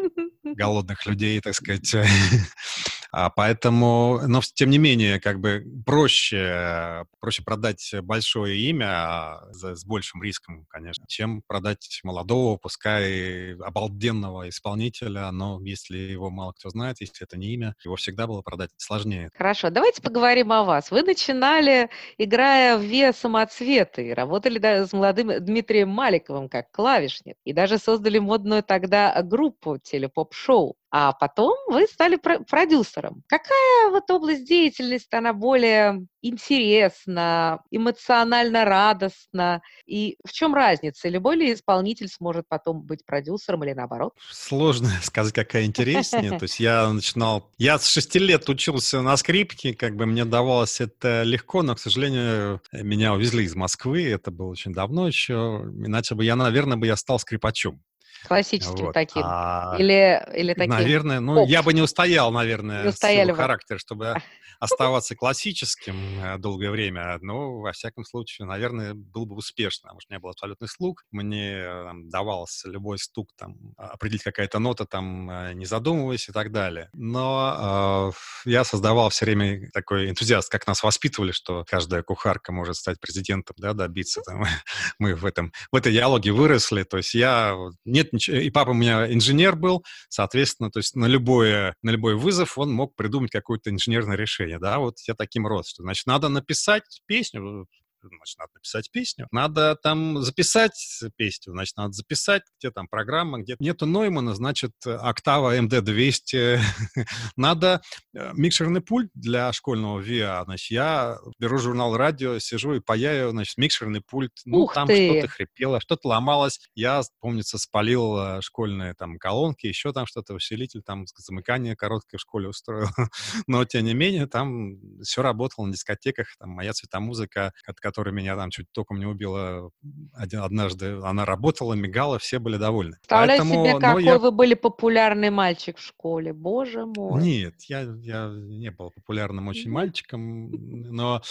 голодных 0.44 1.06
людей, 1.06 1.42
так 1.42 1.54
сказать. 1.54 1.94
А 3.12 3.30
поэтому, 3.30 4.19
но 4.27 4.42
тем 4.54 4.69
не 4.69 4.77
менее, 4.77 5.19
как 5.19 5.39
бы 5.39 5.63
проще, 5.86 7.06
проще 7.19 7.44
продать 7.44 7.94
большое 8.04 8.57
имя 8.59 8.87
а, 8.90 9.47
за- 9.52 9.76
с 9.76 9.85
большим 9.85 10.21
риском, 10.23 10.66
конечно, 10.69 11.06
чем 11.07 11.42
продать 11.47 11.99
молодого, 12.04 12.57
пускай 12.57 13.56
обалденного 13.56 14.49
исполнителя, 14.49 15.31
но 15.31 15.59
если 15.64 15.97
его 15.97 16.30
мало 16.30 16.54
кто 16.54 16.69
знает, 16.69 16.97
если 16.99 17.26
это 17.26 17.37
не 17.37 17.54
имя, 17.54 17.76
его 17.83 17.95
всегда 17.95 18.28
было 18.28 18.42
продать 18.42 18.71
сложнее. 18.78 19.30
Хорошо, 19.35 19.69
давайте 19.69 20.02
поговорим 20.02 20.52
о 20.52 20.64
вас. 20.64 20.92
Вы 20.92 21.04
начинали, 21.04 21.90
играя 22.18 22.78
в 22.78 22.81
«Виа 22.81 23.14
самоцветы», 23.14 24.14
работали 24.14 24.59
с 24.59 24.94
молодым 24.94 25.31
Дмитрием 25.44 25.90
Маликовым 25.90 26.49
как 26.49 26.71
клавишник, 26.71 27.35
и 27.44 27.54
даже 27.54 27.78
создали 27.78 28.19
модную 28.19 28.64
тогда 28.64 29.21
группу 29.23 29.78
телепоп-шоу. 29.78 30.76
А 30.90 31.12
потом 31.12 31.58
вы 31.68 31.86
стали 31.86 32.16
про- 32.16 32.40
продюсером. 32.40 33.24
Какая 33.28 33.90
вот 33.90 34.10
область 34.10 34.46
деятельности, 34.46 35.16
она 35.16 35.34
более 35.34 36.06
интересна, 36.22 37.62
эмоционально 37.72 38.64
радостна? 38.64 39.62
И 39.86 40.18
в 40.26 40.32
чем 40.32 40.56
разница? 40.56 41.10
Любой 41.10 41.36
ли 41.36 41.54
исполнитель 41.54 42.08
сможет 42.08 42.46
потом 42.48 42.84
быть 42.84 43.06
продюсером 43.06 43.66
или 43.66 43.74
наоборот? 43.74 44.14
Сложно 44.30 44.90
сказать, 45.04 45.34
какая 45.34 45.66
интереснее. 45.66 46.38
То 46.38 46.44
есть 46.44 46.60
я 46.60 46.90
начинал... 46.90 47.52
Я 47.58 47.80
с 47.80 47.88
шести 47.88 48.20
лет 48.20 48.48
учился 48.48 49.02
на 49.02 49.18
скрипке, 49.18 49.74
как 49.74 49.96
бы 49.96 50.06
мне 50.06 50.24
давалось 50.24 50.80
это 50.80 51.24
легко, 51.24 51.64
но, 51.64 51.76
к 51.76 51.80
сожалению, 51.80 52.62
меня 52.72 53.14
увезли 53.14 53.44
из 53.44 53.56
Москвы, 53.56 54.08
это 54.10 54.32
было 54.32 54.48
очень 54.48 54.72
давно 54.74 55.08
еще. 55.08 55.64
Иначе 55.86 56.16
бы 56.16 56.24
я, 56.24 56.36
наверное, 56.38 56.78
бы 56.78 56.88
я 56.88 56.96
стал 56.96 57.20
скрипачом. 57.20 57.82
Классическим 58.26 58.86
Вот. 58.86 58.94
таким? 58.94 59.24
А, 59.26 59.76
Или, 59.80 60.26
или 60.36 60.54
таким? 60.54 60.69
Наверное, 60.69 61.19
ну, 61.19 61.36
поп? 61.36 61.50
я 61.50 61.62
бы 61.62 61.74
не 61.74 61.81
устоял, 61.81 62.30
Не 62.31 62.38
наверное, 62.38 62.86
в 62.86 62.90
устояли 62.90 63.26
силу 63.26 63.38
бы. 63.38 63.42
характера, 63.42 63.78
чтобы 63.78 64.16
оставаться 64.59 65.16
классическим 65.16 65.95
э, 66.19 66.37
долгое 66.37 66.71
время, 66.71 67.18
но, 67.21 67.59
во 67.59 67.71
всяком 67.71 68.04
случае, 68.06 68.45
наверное, 68.47 68.94
был 68.94 69.26
бы 69.26 69.35
успешно, 69.35 69.87
потому 69.87 70.02
что 70.02 70.09
у 70.09 70.14
меня 70.14 70.19
был 70.21 70.30
абсолютный 70.30 70.68
слух, 70.68 71.04
мне 71.11 71.64
там, 71.64 72.09
давался 72.09 72.69
любой 72.69 72.99
стук, 72.99 73.30
там, 73.37 73.57
определить 73.78 74.23
какая-то 74.23 74.59
нота, 74.59 74.85
там, 74.85 75.30
э, 75.30 75.54
не 75.54 75.66
задумываясь 75.66 76.30
и 76.30 76.31
так 76.31 76.52
далее. 76.52 76.90
Но 76.94 78.11
э, 78.45 78.49
я 78.49 78.64
создавал 78.64 79.09
все 79.09 79.26
время 79.26 79.69
такой 79.73 80.09
энтузиаст, 80.09 80.49
как 80.49 80.68
нас 80.68 80.83
воспитывали, 80.83 81.31
что 81.31 81.66
каждая 81.68 82.04
кухарка 82.04 82.52
может 82.52 82.76
стать 82.76 82.99
президентом, 82.99 83.56
да, 83.57 83.73
добиться. 83.73 84.21
Там. 84.21 84.44
Мы 84.99 85.16
в, 85.16 85.26
этом, 85.26 85.52
в 85.71 85.76
этой 85.76 85.92
диалоге 85.92 86.31
выросли, 86.31 86.83
то 86.83 86.97
есть 86.97 87.14
я... 87.14 87.56
Нет 87.85 88.14
ничего... 88.14 88.37
И 88.37 88.49
папа 88.49 88.71
у 88.71 88.73
меня 88.73 89.11
инженер 89.11 89.56
был, 89.56 89.83
соответственно, 90.09 90.71
то 90.71 90.80
есть 90.80 90.95
на, 90.95 91.06
любое, 91.06 91.76
на 91.81 91.90
любой 91.90 92.16
вызов 92.16 92.57
он 92.57 92.71
мог 92.71 92.95
придумать 92.95 93.31
какое-то 93.31 93.69
инженерное 93.69 94.16
решение, 94.16 94.46
да, 94.59 94.80
вот 94.80 94.95
я 95.07 95.13
таким 95.13 95.45
рос, 95.47 95.69
что, 95.69 95.83
значит, 95.83 96.07
надо 96.07 96.30
написать 96.30 97.01
песню, 97.06 97.68
значит, 98.01 98.37
надо 98.37 98.51
написать 98.56 98.92
песню. 98.92 99.27
Надо 99.31 99.75
там 99.75 100.21
записать 100.21 101.01
песню, 101.16 101.54
значит, 101.54 101.77
надо 101.77 101.94
записать, 101.94 102.44
где 102.59 102.71
там 102.71 102.87
программа, 102.87 103.39
где 103.39 103.56
нету 103.59 103.85
Ноймана, 103.85 104.35
значит, 104.35 104.73
октава 104.85 105.57
MD200. 105.57 106.59
надо 107.35 107.81
э, 108.13 108.31
микшерный 108.33 108.81
пульт 108.81 109.09
для 109.13 109.51
школьного 109.54 109.99
ВИА. 109.99 110.44
Значит, 110.45 110.71
я 110.71 111.18
беру 111.39 111.57
журнал 111.57 111.95
радио, 111.97 112.39
сижу 112.39 112.73
и 112.73 112.80
паяю, 112.80 113.31
значит, 113.31 113.57
микшерный 113.57 114.01
пульт. 114.01 114.31
Ну, 114.45 114.59
Ух 114.59 114.73
там 114.73 114.87
что-то 114.87 115.27
хрипело, 115.27 115.80
что-то 115.81 116.09
ломалось. 116.09 116.59
Я, 116.75 117.01
помнится, 117.19 117.57
спалил 117.57 118.18
э, 118.18 118.42
школьные 118.42 118.94
там 118.94 119.18
колонки, 119.18 119.68
еще 119.68 119.94
там 119.94 120.06
что-то, 120.06 120.33
усилитель, 120.33 120.81
там 120.81 121.06
замыкание 121.16 121.75
короткое 121.75 122.18
в 122.18 122.21
школе 122.21 122.49
устроил. 122.49 122.87
Но, 123.47 123.63
тем 123.66 123.85
не 123.85 123.94
менее, 123.94 124.27
там 124.27 125.01
все 125.01 125.21
работало 125.21 125.66
на 125.66 125.73
дискотеках, 125.73 126.27
там 126.39 126.49
моя 126.49 126.73
цветомузыка, 126.73 127.54
которая 127.63 127.87
которая 127.88 128.14
меня 128.14 128.36
там 128.36 128.50
чуть 128.50 128.68
током 128.74 129.00
не 129.00 129.06
убила 129.06 129.72
один, 130.14 130.42
однажды, 130.42 131.00
она 131.04 131.24
работала, 131.24 131.74
мигала, 131.74 132.20
все 132.20 132.40
были 132.40 132.58
довольны. 132.58 132.98
Представляете 132.98 133.44
Поэтому, 133.44 133.66
себе, 133.66 133.80
какой 133.80 134.04
я... 134.04 134.20
вы 134.20 134.32
были 134.32 134.54
популярный 134.56 135.30
мальчик 135.30 135.78
в 135.78 135.82
школе, 135.82 136.34
боже 136.34 136.86
мой. 136.86 137.24
Нет, 137.24 137.56
я, 137.70 137.82
я 138.02 138.30
не 138.30 138.72
был 138.72 138.92
популярным 138.92 139.48
очень 139.48 139.72
мальчиком, 139.72 140.50
но 140.52 141.22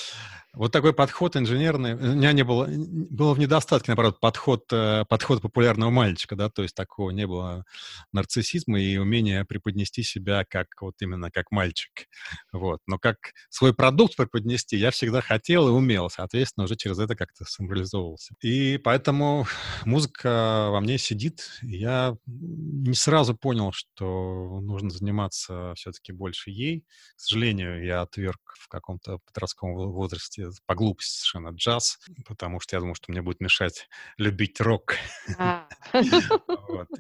вот 0.55 0.73
такой 0.73 0.95
подход 0.95 1.37
инженерный, 1.37 1.93
у 1.93 2.15
меня 2.15 2.33
не 2.33 2.43
было, 2.43 2.67
было 2.67 3.35
в 3.35 3.39
недостатке, 3.39 3.89
наоборот, 3.89 4.19
подход, 4.21 4.65
э, 4.73 5.05
подход 5.07 5.43
популярного 5.43 5.91
мальчика, 5.91 6.35
да, 6.35 6.49
то 6.49 6.63
есть 6.63 6.75
такого 6.75 7.11
не 7.11 7.27
было 7.27 7.65
нарциссизма 8.13 8.81
и 8.81 8.97
умения 8.97 9.45
преподнести 9.45 10.03
себя 10.03 10.47
как 10.49 10.69
вот 10.81 10.95
именно 11.03 11.31
как 11.31 11.51
мальчик, 11.51 12.07
вот. 12.53 12.81
Но 12.87 12.99
как 12.99 13.17
свой 13.51 13.75
продукт 13.75 14.17
преподнести 14.17 14.79
я 14.79 14.91
всегда 14.91 15.21
хотел 15.21 15.69
и 15.69 15.73
умел, 15.73 16.09
соответственно, 16.09 16.46
уже 16.57 16.76
через 16.76 16.99
это 16.99 17.15
как-то 17.17 17.45
самореализовывался. 17.45 18.35
И 18.43 18.79
поэтому 18.79 19.47
музыка 19.85 20.69
во 20.71 20.81
мне 20.81 20.99
сидит, 20.99 21.59
я 21.62 22.17
не 22.26 22.95
сразу 22.95 23.35
понял, 23.35 23.73
что 23.73 24.61
нужно 24.61 24.91
заниматься 24.91 25.75
все-таки 25.76 26.12
больше 26.12 26.50
ей. 26.50 26.85
К 27.17 27.21
сожалению, 27.21 27.85
я 27.85 28.03
отверг 28.03 28.41
в 28.59 28.69
каком-то 28.69 29.19
подростковом 29.26 29.93
возрасте 29.93 30.49
по 30.67 30.75
глупости 30.75 31.19
совершенно 31.19 31.55
джаз, 31.55 31.99
потому 32.26 32.61
что 32.61 32.76
я 32.76 32.81
думал, 32.81 32.95
что 32.95 33.12
мне 33.12 33.23
будет 33.23 33.41
мешать 33.41 33.88
любить 34.19 34.61
рок. 34.61 34.97
А. 35.38 35.67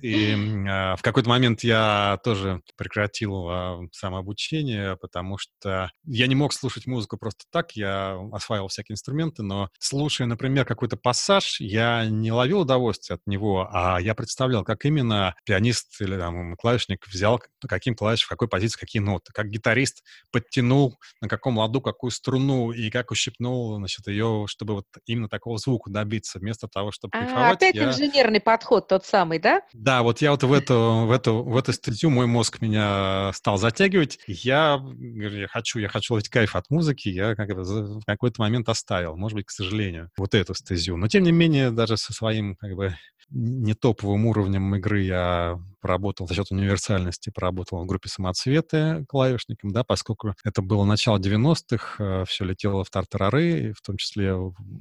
И 0.02 0.34
а, 0.68 0.96
в 0.96 1.02
какой-то 1.02 1.28
момент 1.28 1.62
я 1.62 2.20
тоже 2.22 2.62
прекратил 2.76 3.48
а, 3.48 3.80
самообучение, 3.92 4.96
потому 4.96 5.38
что 5.38 5.90
я 6.04 6.26
не 6.26 6.34
мог 6.34 6.52
слушать 6.52 6.86
музыку 6.86 7.16
просто 7.16 7.44
так, 7.50 7.72
я 7.72 8.18
осваивал 8.32 8.68
всякие 8.68 8.94
инструменты, 8.94 9.35
но 9.42 9.70
слушая, 9.78 10.26
например, 10.26 10.64
какой-то 10.64 10.96
пассаж, 10.96 11.60
я 11.60 12.06
не 12.06 12.32
ловил 12.32 12.60
удовольствие 12.60 13.16
от 13.16 13.26
него, 13.26 13.68
а 13.72 13.98
я 14.00 14.14
представлял, 14.14 14.64
как 14.64 14.84
именно 14.84 15.34
пианист 15.44 16.00
или 16.00 16.16
там, 16.16 16.56
клавишник 16.56 17.06
взял 17.06 17.40
каким 17.68 17.94
клавишем, 17.94 18.26
в 18.26 18.30
какой 18.30 18.48
позиции, 18.48 18.78
какие 18.78 19.00
ноты, 19.00 19.32
как 19.32 19.48
гитарист 19.48 20.02
подтянул 20.30 20.96
на 21.20 21.28
каком 21.28 21.58
ладу 21.58 21.80
какую 21.80 22.10
струну 22.10 22.72
и 22.72 22.90
как 22.90 23.10
ущипнул 23.10 23.76
значит, 23.76 24.06
ее, 24.06 24.46
чтобы 24.48 24.74
вот 24.74 24.86
именно 25.06 25.28
такого 25.28 25.58
звука 25.58 25.90
добиться, 25.90 26.38
вместо 26.38 26.68
того, 26.68 26.92
чтобы 26.92 27.16
а, 27.16 27.50
опять 27.50 27.74
я... 27.74 27.84
инженерный 27.84 28.40
подход 28.40 28.88
тот 28.88 29.04
самый, 29.04 29.38
да? 29.38 29.62
Да, 29.72 30.02
вот 30.02 30.20
я 30.20 30.30
вот 30.30 30.42
в 30.42 30.52
эту, 30.52 31.04
в 31.06 31.10
эту, 31.10 31.42
в 31.42 31.56
эту 31.56 31.72
статью 31.72 32.10
мой 32.10 32.26
мозг 32.26 32.60
меня 32.60 33.32
стал 33.34 33.58
затягивать. 33.58 34.18
Я, 34.26 34.80
я 34.98 35.48
хочу, 35.48 35.78
я 35.78 35.88
хочу 35.88 36.14
ловить 36.14 36.28
кайф 36.28 36.56
от 36.56 36.70
музыки, 36.70 37.08
я 37.08 37.34
как 37.34 37.48
бы 37.48 37.62
в 37.62 38.04
какой-то 38.04 38.40
момент 38.40 38.68
оставил, 38.68 39.16
может 39.26 39.34
быть, 39.34 39.46
к 39.46 39.50
сожалению, 39.50 40.08
вот 40.16 40.34
эту 40.34 40.54
стезю. 40.54 40.96
Но, 40.96 41.08
тем 41.08 41.24
не 41.24 41.32
менее, 41.32 41.72
даже 41.72 41.96
со 41.96 42.12
своим, 42.12 42.54
как 42.54 42.76
бы, 42.76 42.94
не 43.28 43.74
топовым 43.74 44.26
уровнем 44.26 44.72
игры 44.76 45.02
я 45.02 45.58
поработал 45.86 46.26
за 46.26 46.34
счет 46.34 46.50
универсальности, 46.50 47.30
поработал 47.30 47.80
в 47.80 47.86
группе 47.86 48.08
«Самоцветы» 48.08 49.04
клавишником, 49.08 49.70
да, 49.70 49.84
поскольку 49.84 50.34
это 50.42 50.60
было 50.60 50.84
начало 50.84 51.18
90-х, 51.18 52.02
э, 52.02 52.24
все 52.26 52.44
летело 52.44 52.82
в 52.82 52.90
тартарары, 52.90 53.72
в 53.72 53.80
том 53.82 53.96
числе 53.96 54.34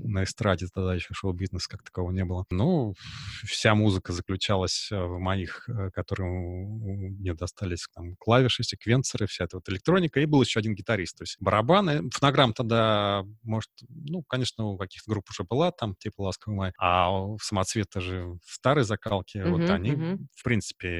на 0.03 0.23
эстраде 0.23 0.65
тогда 0.73 0.95
еще 0.95 1.13
шоу-бизнес 1.13 1.67
как 1.67 1.83
такового 1.83 2.11
не 2.11 2.25
было. 2.25 2.43
Ну, 2.49 2.95
вся 3.43 3.75
музыка 3.75 4.13
заключалась 4.13 4.89
э, 4.91 4.99
в 4.99 5.19
моих, 5.19 5.69
э, 5.69 5.91
которые 5.91 6.27
мне 6.27 7.35
достались 7.35 7.85
там 7.93 8.15
клавиши, 8.17 8.63
секвенсоры, 8.63 9.27
вся 9.27 9.43
эта 9.43 9.57
вот 9.57 9.69
электроника, 9.69 10.19
и 10.19 10.25
был 10.25 10.41
еще 10.41 10.59
один 10.59 10.73
гитарист, 10.73 11.19
то 11.19 11.21
есть 11.21 11.37
барабаны. 11.39 12.09
Фонограмм 12.13 12.53
тогда, 12.53 13.23
может, 13.43 13.69
ну, 13.89 14.23
конечно, 14.23 14.65
у 14.65 14.77
каких-то 14.77 15.11
групп 15.11 15.25
уже 15.29 15.43
была, 15.43 15.69
там, 15.69 15.93
типа 15.93 16.23
«Ласковый 16.23 16.57
май», 16.57 16.73
а 16.79 17.11
в 17.11 17.37
«Самоцвет» 17.41 17.91
же 17.95 18.39
в 18.43 18.51
старой 18.51 18.83
закалке, 18.83 19.41
uh-huh, 19.41 19.51
вот 19.51 19.69
они, 19.69 19.91
uh-huh. 19.91 20.17
в 20.35 20.43
принципе, 20.43 20.94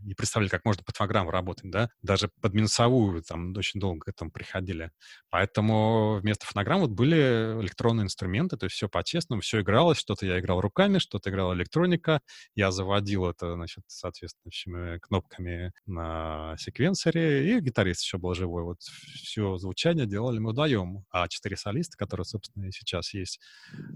не 0.00 0.14
представляли, 0.14 0.50
как 0.50 0.64
можно 0.64 0.82
под 0.84 0.96
фонограмму 0.96 1.30
работать, 1.30 1.70
да, 1.70 1.90
даже 2.02 2.28
под 2.40 2.54
минусовую 2.54 3.22
там 3.22 3.56
очень 3.56 3.80
долго 3.80 4.06
к 4.06 4.08
этому 4.08 4.30
приходили. 4.30 4.90
Поэтому 5.30 6.18
вместо 6.20 6.46
фонограмм 6.46 6.80
вот 6.80 6.90
были 6.90 7.60
электронные 7.60 8.04
инструменты, 8.04 8.56
то 8.56 8.64
есть 8.64 8.76
все 8.76 8.88
по-честному, 8.88 9.42
все 9.42 9.60
игралось, 9.60 9.98
что-то 9.98 10.26
я 10.26 10.38
играл 10.40 10.60
руками, 10.60 10.98
что-то 10.98 11.30
играла 11.30 11.54
электроника, 11.54 12.20
я 12.54 12.70
заводил 12.70 13.26
это, 13.26 13.54
значит, 13.54 13.84
соответствующими 13.86 14.98
кнопками 14.98 15.72
на 15.86 16.56
секвенсоре, 16.58 17.56
и 17.56 17.60
гитарист 17.60 18.02
еще 18.02 18.18
был 18.18 18.34
живой. 18.34 18.64
Вот 18.64 18.80
все 18.80 19.56
звучание 19.58 20.06
делали 20.06 20.38
мы 20.38 20.52
вдвоем, 20.52 21.04
а 21.10 21.28
четыре 21.28 21.56
солиста, 21.56 21.96
которые, 21.96 22.24
собственно, 22.24 22.66
и 22.66 22.72
сейчас 22.72 23.14
есть, 23.14 23.40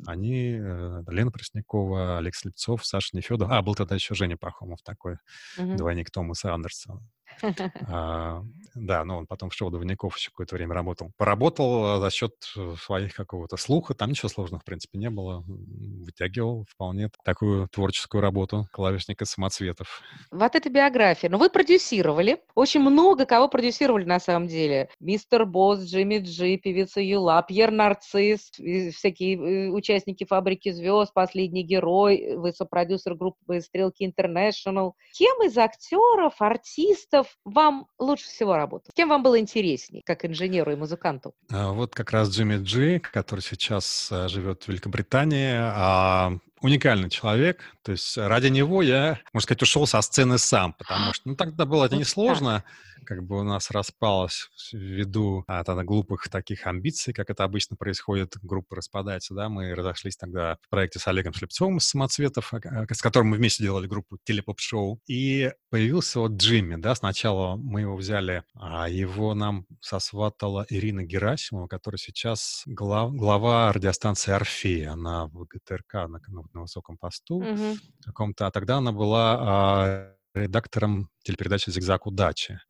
они, 0.06 0.52
э, 0.52 1.02
Лена 1.08 1.30
Преснякова, 1.30 2.18
Алекс 2.18 2.44
Лепцов, 2.44 2.84
Саша 2.84 3.16
Нефедов, 3.16 3.50
а, 3.50 3.62
был 3.62 3.74
тогда 3.74 3.94
еще 3.94 4.14
Женя 4.14 4.36
Пахомов 4.36 4.82
такой, 4.82 5.16
mm-hmm. 5.56 5.76
двойник 5.76 6.11
Томаса 6.11 6.52
Андерсона. 6.52 7.02
А, 7.88 8.42
да, 8.76 9.04
но 9.04 9.18
он 9.18 9.26
потом 9.26 9.48
в 9.48 9.54
шоу 9.54 9.70
Двойников 9.70 10.16
еще 10.16 10.30
какое-то 10.30 10.54
время 10.54 10.74
работал. 10.74 11.10
Поработал 11.16 11.98
за 12.00 12.10
счет 12.10 12.32
э, 12.56 12.74
своих 12.78 13.14
какого-то 13.14 13.56
слуха. 13.56 13.94
Там 13.94 14.10
ничего 14.10 14.28
сложного, 14.28 14.60
в 14.60 14.64
принципе, 14.64 14.98
не 14.98 15.08
было. 15.08 15.42
Вытягивал 15.46 16.66
вполне 16.68 17.10
такую 17.24 17.68
творческую 17.68 18.20
работу 18.20 18.66
клавишника 18.72 19.24
самоцветов. 19.24 20.02
Вот 20.30 20.54
эта 20.54 20.68
биография. 20.68 21.30
Но 21.30 21.38
ну, 21.38 21.44
вы 21.44 21.50
продюсировали. 21.50 22.38
Очень 22.54 22.80
много 22.80 23.24
кого 23.24 23.48
продюсировали 23.48 24.04
на 24.04 24.20
самом 24.20 24.46
деле. 24.46 24.90
Мистер 25.00 25.46
Босс, 25.46 25.80
Джимми 25.80 26.18
Джи, 26.18 26.58
певица 26.58 27.00
Юла, 27.00 27.42
Пьер 27.42 27.70
Нарцисс, 27.70 28.50
всякие 28.50 29.36
э, 29.36 29.70
участники 29.70 30.24
«Фабрики 30.24 30.70
звезд», 30.70 31.14
«Последний 31.14 31.62
герой», 31.62 32.36
вы 32.36 32.52
сопродюсер 32.52 33.14
группы 33.14 33.60
«Стрелки 33.62 34.04
Интернешнл». 34.04 34.94
Кем 35.14 35.42
из 35.42 35.56
актеров, 35.56 36.34
артистов 36.40 37.25
музыкантов 37.26 37.37
вам 37.45 37.87
лучше 37.99 38.26
всего 38.26 38.56
работал? 38.56 38.92
Кем 38.95 39.09
вам 39.09 39.23
было 39.23 39.38
интереснее, 39.38 40.02
как 40.04 40.25
инженеру 40.25 40.73
и 40.73 40.76
музыканту? 40.76 41.35
А, 41.50 41.73
вот 41.73 41.95
как 41.95 42.11
раз 42.12 42.30
Джимми 42.30 42.62
Джи, 42.62 43.00
который 43.00 43.40
сейчас 43.40 44.09
а, 44.11 44.28
живет 44.28 44.64
в 44.64 44.68
Великобритании, 44.68 45.54
а 45.59 46.33
уникальный 46.61 47.11
человек. 47.11 47.62
То 47.83 47.92
есть 47.92 48.16
ради 48.16 48.49
него 48.49 48.83
я, 48.83 49.21
можно 49.33 49.45
сказать, 49.45 49.62
ушел 49.62 49.87
со 49.87 50.00
сцены 50.00 50.38
сам, 50.38 50.73
потому 50.73 51.12
что, 51.12 51.28
ну, 51.28 51.37
тогда 51.37 51.64
было 51.64 51.85
это 51.85 51.97
несложно 51.97 52.64
как 53.06 53.22
бы 53.25 53.40
у 53.40 53.42
нас 53.42 53.70
распалась 53.70 54.48
ввиду 54.72 55.44
а, 55.46 55.64
тогда 55.64 55.84
глупых 55.84 56.28
таких 56.28 56.66
амбиций, 56.66 57.14
как 57.14 57.30
это 57.30 57.44
обычно 57.44 57.76
происходит, 57.76 58.34
группа 58.42 58.76
распадается, 58.76 59.34
да, 59.34 59.48
мы 59.48 59.75
разошлись 59.75 60.16
тогда 60.16 60.58
в 60.62 60.68
проекте 60.68 60.98
с 60.98 61.06
Олегом 61.08 61.32
Шлепцовым 61.32 61.78
из 61.78 61.88
«Самоцветов», 61.88 62.52
а, 62.52 62.58
а, 62.64 62.94
с 62.94 63.00
которым 63.00 63.30
мы 63.30 63.36
вместе 63.36 63.62
делали 63.62 63.86
группу 63.86 64.18
«Телепоп-шоу», 64.25 65.00
и 65.06 65.52
появился 65.70 66.20
вот 66.20 66.32
Джимми, 66.32 66.76
да, 66.76 66.94
сначала 66.94 67.56
мы 67.56 67.82
его 67.82 67.96
взяли, 67.96 68.42
а 68.54 68.88
его 68.88 69.34
нам 69.34 69.66
сосватала 69.80 70.66
Ирина 70.68 71.04
Герасимова, 71.04 71.68
которая 71.68 71.98
сейчас 71.98 72.62
глав, 72.66 73.14
глава 73.14 73.72
радиостанции 73.72 74.32
«Орфея», 74.32 74.92
она 74.92 75.26
в 75.26 75.44
ГТРК 75.44 75.94
на, 75.94 76.20
на, 76.52 76.60
высоком 76.60 76.98
посту 76.98 77.40
mm-hmm. 77.40 77.78
каком-то, 78.04 78.46
а 78.46 78.50
тогда 78.50 78.78
она 78.78 78.92
была 78.92 80.15
редактором 80.36 81.08
телепередачи 81.24 81.70
«Зигзаг 81.70 82.06
удачи». 82.06 82.60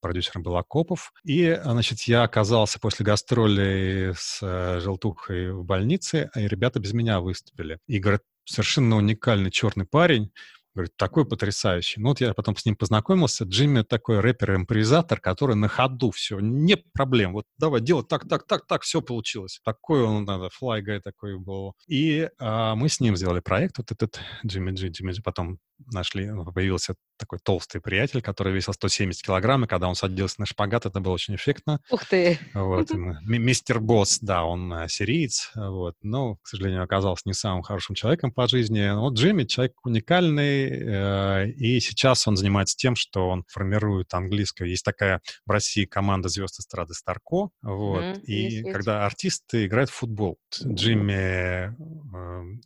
Продюсером 0.00 0.42
был 0.42 0.56
Акопов. 0.56 1.12
И, 1.24 1.58
значит, 1.64 2.02
я 2.02 2.22
оказался 2.22 2.78
после 2.78 3.04
гастролей 3.04 4.14
с 4.14 4.40
э, 4.42 4.80
«Желтухой» 4.80 5.52
в 5.52 5.64
больнице, 5.64 6.30
и 6.36 6.46
ребята 6.46 6.80
без 6.80 6.92
меня 6.92 7.20
выступили. 7.20 7.78
И, 7.86 7.98
говорят, 7.98 8.22
совершенно 8.44 8.96
уникальный 8.96 9.50
черный 9.50 9.86
парень, 9.86 10.30
Говорит, 10.74 10.96
такой 10.96 11.24
потрясающий. 11.24 12.00
Ну 12.00 12.08
вот 12.08 12.20
я 12.20 12.34
потом 12.34 12.56
с 12.56 12.66
ним 12.66 12.74
познакомился. 12.74 13.44
Джимми 13.44 13.82
такой 13.82 14.18
рэпер-импровизатор, 14.18 15.20
который 15.20 15.54
на 15.54 15.68
ходу 15.68 16.10
все, 16.10 16.40
нет 16.40 16.82
проблем. 16.92 17.32
Вот 17.32 17.44
давай 17.58 17.80
делать 17.80 18.08
так, 18.08 18.28
так, 18.28 18.44
так, 18.44 18.66
так, 18.66 18.82
все 18.82 19.00
получилось. 19.00 19.60
Такой 19.64 20.02
он, 20.02 20.24
надо, 20.24 20.48
guy 20.60 20.98
такой 20.98 21.38
был. 21.38 21.74
И 21.86 22.28
а, 22.40 22.74
мы 22.74 22.88
с 22.88 22.98
ним 22.98 23.14
сделали 23.16 23.38
проект, 23.38 23.78
вот 23.78 23.92
этот 23.92 24.18
Джимми 24.44 24.72
Джи, 24.72 24.88
Джимми 24.88 25.12
Джи. 25.12 25.22
Потом 25.22 25.58
нашли, 25.92 26.30
ну, 26.30 26.44
появился 26.52 26.94
такой 27.16 27.38
толстый 27.38 27.80
приятель, 27.80 28.22
который 28.22 28.52
весил 28.52 28.72
170 28.72 29.22
килограмм, 29.22 29.64
и 29.64 29.66
когда 29.66 29.88
он 29.88 29.94
садился 29.94 30.36
на 30.40 30.46
шпагат, 30.46 30.86
это 30.86 31.00
было 31.00 31.12
очень 31.12 31.36
эффектно. 31.36 31.80
Ух 31.90 32.04
ты! 32.06 32.38
Вот. 32.54 32.90
Мистер 33.22 33.80
Босс, 33.80 34.18
да, 34.20 34.44
он 34.44 34.72
э, 34.72 34.88
сириец, 34.88 35.50
вот, 35.54 35.94
но, 36.02 36.36
к 36.36 36.48
сожалению, 36.48 36.82
оказался 36.82 37.22
не 37.26 37.34
самым 37.34 37.62
хорошим 37.62 37.94
человеком 37.94 38.32
по 38.32 38.48
жизни. 38.48 38.90
Вот 38.98 39.14
Джимми 39.14 39.44
человек 39.44 39.74
уникальный, 39.84 40.68
э, 40.68 41.50
и 41.50 41.80
сейчас 41.80 42.26
он 42.26 42.36
занимается 42.36 42.76
тем, 42.76 42.96
что 42.96 43.28
он 43.28 43.44
формирует 43.48 44.12
английское. 44.14 44.68
Есть 44.68 44.84
такая 44.84 45.20
в 45.46 45.50
России 45.50 45.84
команда 45.84 46.28
звезд 46.28 46.60
эстрады 46.60 46.94
Старко, 46.94 47.50
вот, 47.62 48.02
mm-hmm. 48.02 48.20
и 48.22 48.34
есть, 48.34 48.72
когда 48.72 49.06
артисты 49.06 49.66
играют 49.66 49.90
в 49.90 49.94
футбол. 49.94 50.38
Джимми 50.62 51.74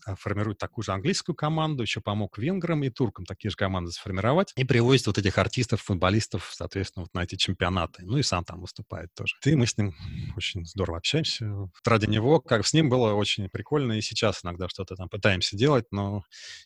э, 0.07 0.15
формирует 0.17 0.59
такую 0.59 0.85
же 0.85 0.93
английскую 0.93 1.37
команду, 1.37 1.83
еще 1.83 2.01
помог 2.01 2.39
венграм 2.39 2.83
и 2.83 2.91
туркам 3.09 3.25
такие 3.25 3.51
же 3.51 3.57
команды 3.57 3.91
сформировать 3.91 4.53
и 4.57 4.65
привозит 4.65 5.07
вот 5.07 5.19
этих 5.19 5.39
артистов, 5.39 5.81
футболистов, 5.81 6.51
соответственно, 6.53 7.05
вот 7.05 7.15
на 7.15 7.25
эти 7.25 7.37
чемпионаты. 7.37 8.03
Ну 8.05 8.19
и 8.19 8.23
сам 8.23 8.45
там 8.45 8.61
выступает 8.61 9.13
тоже. 9.15 9.35
И 9.45 9.55
мы 9.55 9.67
с 9.67 9.77
ним 9.79 9.95
очень 10.37 10.65
здорово 10.67 10.99
общаемся. 10.99 11.71
Ради 11.85 12.07
него, 12.07 12.41
как 12.41 12.67
с 12.67 12.75
ним 12.75 12.91
было 12.91 13.15
очень 13.15 13.49
прикольно, 13.49 13.95
и 13.95 14.03
сейчас 14.03 14.45
иногда 14.45 14.69
что-то 14.69 14.95
там 14.95 15.09
пытаемся 15.09 15.57
делать, 15.57 15.87
но 15.91 16.23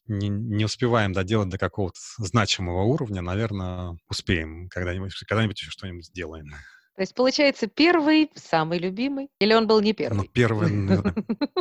не, 0.07 0.29
не 0.29 0.65
успеваем 0.65 1.13
доделать 1.13 1.49
до 1.49 1.59
какого-то 1.59 1.99
значимого 2.19 2.83
уровня. 2.83 3.23
Наверное, 3.23 3.97
успеем 4.09 4.69
когда-нибудь, 4.69 5.15
когда-нибудь 5.27 5.61
еще 5.61 5.71
что-нибудь 5.71 6.07
сделаем. 6.07 6.53
То 6.95 7.03
есть, 7.03 7.15
получается, 7.15 7.69
первый, 7.69 8.31
самый 8.35 8.79
любимый? 8.79 9.29
Или 9.41 9.55
он 9.55 9.67
был 9.67 9.81
не 9.81 9.95
первый? 9.95 10.17
Ну, 10.17 10.25
первый, 10.25 10.69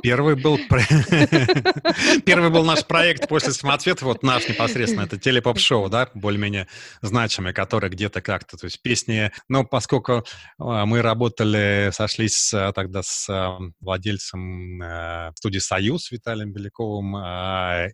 первый 0.01 0.35
был... 0.41 0.59
Первый 2.25 2.49
был 2.49 2.63
наш 2.63 2.85
проект 2.85 3.27
после 3.27 3.53
самоцвета, 3.53 4.05
вот 4.05 4.23
наш 4.23 4.47
непосредственно, 4.47 5.03
это 5.03 5.17
телепоп-шоу, 5.17 5.89
да, 5.89 6.09
более-менее 6.13 6.67
значимый, 7.01 7.53
который 7.53 7.89
где-то 7.89 8.21
как-то, 8.21 8.57
то 8.57 8.65
есть 8.65 8.81
песни, 8.81 9.31
но 9.47 9.63
поскольку 9.63 10.25
а, 10.59 10.85
мы 10.85 11.01
работали, 11.01 11.89
сошлись 11.91 12.53
а, 12.53 12.71
тогда 12.73 13.01
с 13.03 13.27
а, 13.29 13.57
владельцем 13.79 14.81
э, 14.81 15.31
студии 15.35 15.59
«Союз» 15.59 16.11
Виталием 16.11 16.51
Беляковым, 16.51 17.15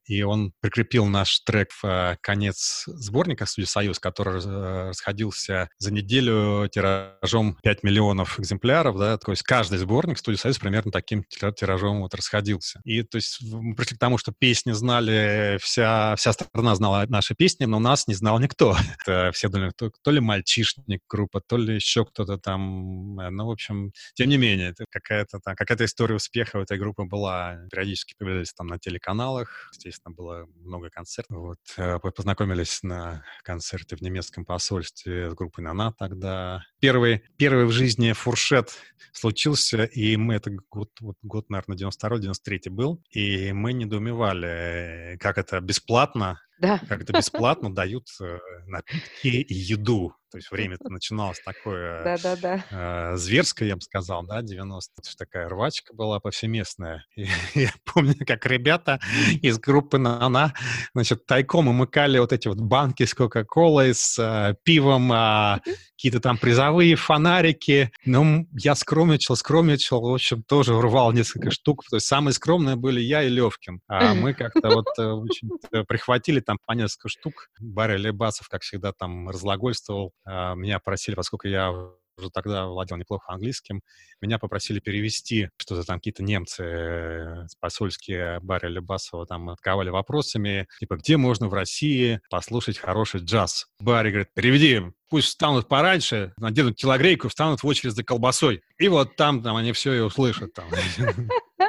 и 0.06 0.22
он 0.24 0.54
прикрепил 0.60 1.06
наш 1.06 1.40
трек 1.42 1.70
в 1.82 2.18
конец 2.22 2.84
сборника 2.88 3.46
студии 3.46 3.68
«Союз», 3.68 4.00
который 4.00 4.42
э, 4.44 4.88
расходился 4.90 5.70
за 5.78 5.94
неделю 5.94 6.68
тираж 6.70 7.27
тиражом 7.28 7.58
5 7.62 7.84
миллионов 7.84 8.40
экземпляров, 8.40 8.98
да, 8.98 9.18
то 9.18 9.32
есть 9.32 9.44
каждый 9.44 9.78
сборник 9.80 10.18
«Студия 10.18 10.40
Союз» 10.40 10.60
примерно 10.60 10.92
таким 10.92 11.24
тиражом 11.24 12.02
вот 12.02 12.14
расходился. 12.14 12.80
И 12.86 13.04
то 13.04 13.18
есть 13.18 13.40
мы 13.42 13.76
пришли 13.76 13.98
к 13.98 14.00
тому, 14.00 14.18
что 14.18 14.34
песни 14.38 14.72
знали, 14.72 15.58
вся, 15.62 16.16
вся 16.16 16.34
страна 16.34 16.76
знала 16.76 17.06
наши 17.10 17.36
песни, 17.36 17.66
но 17.66 17.80
нас 17.80 18.08
не 18.08 18.14
знал 18.14 18.40
никто. 18.40 18.76
Это 19.06 19.32
все 19.34 19.50
думали, 19.50 19.72
то, 19.76 19.92
то 20.02 20.12
ли 20.12 20.20
мальчишник 20.20 21.02
группа, 21.10 21.42
то 21.46 21.58
ли 21.58 21.76
еще 21.76 22.06
кто-то 22.06 22.38
там. 22.38 23.20
Э, 23.20 23.30
ну, 23.30 23.48
в 23.48 23.52
общем, 23.52 23.92
тем 24.14 24.30
не 24.30 24.38
менее, 24.38 24.70
это 24.70 24.86
какая-то 24.90 25.40
там, 25.44 25.56
какая-то 25.56 25.86
история 25.86 26.16
успеха 26.16 26.58
у 26.58 26.62
этой 26.62 26.78
группы 26.78 27.04
была. 27.04 27.58
Периодически 27.72 28.16
появлялись 28.18 28.54
там 28.54 28.68
на 28.68 28.80
телеканалах, 28.80 29.70
естественно, 29.74 30.14
было 30.14 30.48
много 30.62 30.90
концертов. 30.90 31.38
Вот, 31.38 31.60
э, 31.78 32.00
познакомились 32.00 32.84
на 32.84 33.24
концерте 33.44 33.96
в 33.96 34.02
немецком 34.02 34.46
посольстве 34.46 35.30
с 35.30 35.34
группой 35.34 35.62
«Нана» 35.62 35.94
тогда. 35.98 36.64
Первый 36.80 37.17
первый, 37.38 37.66
в 37.66 37.72
жизни 37.72 38.12
фуршет 38.14 38.72
случился, 39.12 39.84
и 39.84 40.16
мы, 40.16 40.36
это 40.36 40.52
год, 40.70 40.92
вот, 41.02 41.16
год 41.24 41.50
наверное, 41.50 41.78
92-93 41.78 42.70
был, 42.70 43.04
и 43.12 43.52
мы 43.52 43.74
недоумевали, 43.74 45.18
как 45.20 45.38
это 45.38 45.60
бесплатно, 45.60 46.40
да. 46.60 46.80
как 46.88 47.02
это 47.02 47.14
бесплатно 47.14 47.74
дают 47.74 48.08
э, 48.22 48.38
напитки 48.68 49.28
и 49.28 49.54
еду. 49.54 50.14
То 50.32 50.38
есть 50.38 50.52
время 50.52 50.78
начиналось 50.84 51.40
такое 51.44 52.04
да, 52.04 52.18
да, 52.18 52.36
да. 52.36 53.12
Э, 53.14 53.18
зверское, 53.18 53.68
я 53.68 53.76
бы 53.76 53.82
сказал, 53.82 54.26
да, 54.26 54.42
90 54.42 54.94
такая 55.18 55.48
рвачка 55.48 55.94
была 55.94 56.20
повсеместная. 56.20 57.06
И, 57.16 57.28
я 57.56 57.72
помню, 57.86 58.16
как 58.26 58.46
ребята 58.46 59.00
из 59.42 59.58
группы 59.58 59.98
«Нана», 59.98 60.54
значит, 60.94 61.26
тайком 61.26 61.68
умыкали 61.70 62.20
вот 62.20 62.34
эти 62.34 62.48
вот 62.48 62.60
банки 62.60 63.04
с 63.04 63.14
Кока-Колой, 63.14 63.94
с 63.94 64.20
э, 64.20 64.56
пивом, 64.64 65.12
э, 65.14 65.60
какие-то 65.98 66.20
там 66.20 66.38
призовые 66.38 66.96
фонарики. 66.96 67.92
Ну, 68.06 68.48
я 68.52 68.76
скромничал, 68.76 69.36
скромничал, 69.36 70.02
в 70.02 70.14
общем, 70.14 70.44
тоже 70.44 70.76
урвал 70.76 71.12
несколько 71.14 71.52
штук. 71.52 71.84
То 71.90 71.96
есть 71.98 72.08
самые 72.08 72.34
скромные 72.34 72.76
были 72.76 73.00
я 73.00 73.24
и 73.24 73.30
Левкин. 73.30 73.82
А 73.88 74.14
мы 74.14 74.34
как-то 74.34 74.70
вот 74.70 74.88
э, 75.00 75.04
очень 75.12 75.50
прихватили 75.86 76.42
там 76.48 76.58
по 76.66 76.72
несколько 76.72 77.10
штук. 77.10 77.50
Барри 77.60 77.98
Лебасов, 77.98 78.48
как 78.48 78.64
всегда, 78.64 78.94
там 78.94 79.30
разлагольствовал. 79.30 80.14
А, 80.26 80.56
меня 80.56 80.80
просили, 80.80 81.16
поскольку 81.16 81.48
я 81.48 81.72
уже 82.18 82.32
тогда 82.32 82.66
владел 82.66 82.98
неплохо 82.98 83.32
английским, 83.32 83.82
меня 84.22 84.40
попросили 84.40 84.80
перевести 84.80 85.50
что-то 85.58 85.84
там 85.84 85.98
какие-то 85.98 86.24
немцы 86.24 86.64
э, 86.64 87.46
посольские 87.60 88.40
Барри 88.40 88.70
Лебасова 88.70 89.28
там 89.28 89.50
отковали 89.50 89.90
вопросами, 89.90 90.68
типа, 90.80 90.96
где 90.96 91.18
можно 91.18 91.48
в 91.48 91.54
России 91.54 92.20
послушать 92.32 92.80
хороший 92.80 93.20
джаз? 93.20 93.68
Барри 93.80 94.10
говорит, 94.10 94.30
переведи, 94.34 94.82
пусть 95.10 95.28
встанут 95.28 95.68
пораньше, 95.68 96.34
наденут 96.38 96.78
телогрейку, 96.78 97.30
встанут 97.30 97.62
в 97.62 97.68
очередь 97.68 97.94
за 97.94 98.04
колбасой. 98.04 98.64
И 98.80 98.88
вот 98.88 99.16
там, 99.16 99.44
там 99.44 99.56
они 99.56 99.72
все 99.74 99.94
и 99.94 100.00
услышат. 100.00 100.54
Там. 100.54 100.66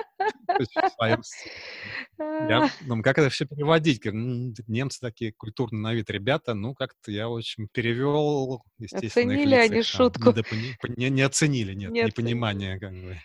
Я 2.18 2.70
думаю, 2.80 3.02
как 3.02 3.18
это 3.18 3.30
все 3.30 3.46
переводить? 3.46 4.00
Немцы 4.04 5.00
такие 5.00 5.32
культурные 5.32 5.80
на 5.80 5.94
вид 5.94 6.10
ребята, 6.10 6.54
ну, 6.54 6.74
как-то 6.74 7.10
я 7.10 7.28
очень 7.28 7.68
перевел, 7.72 8.62
естественно. 8.78 9.34
Оценили 9.34 9.54
они 9.54 9.82
шутку. 9.82 10.34
Не, 10.96 11.10
не 11.10 11.22
оценили, 11.22 11.74
нет, 11.74 11.90
не 11.90 12.02
непонимание. 12.02 12.78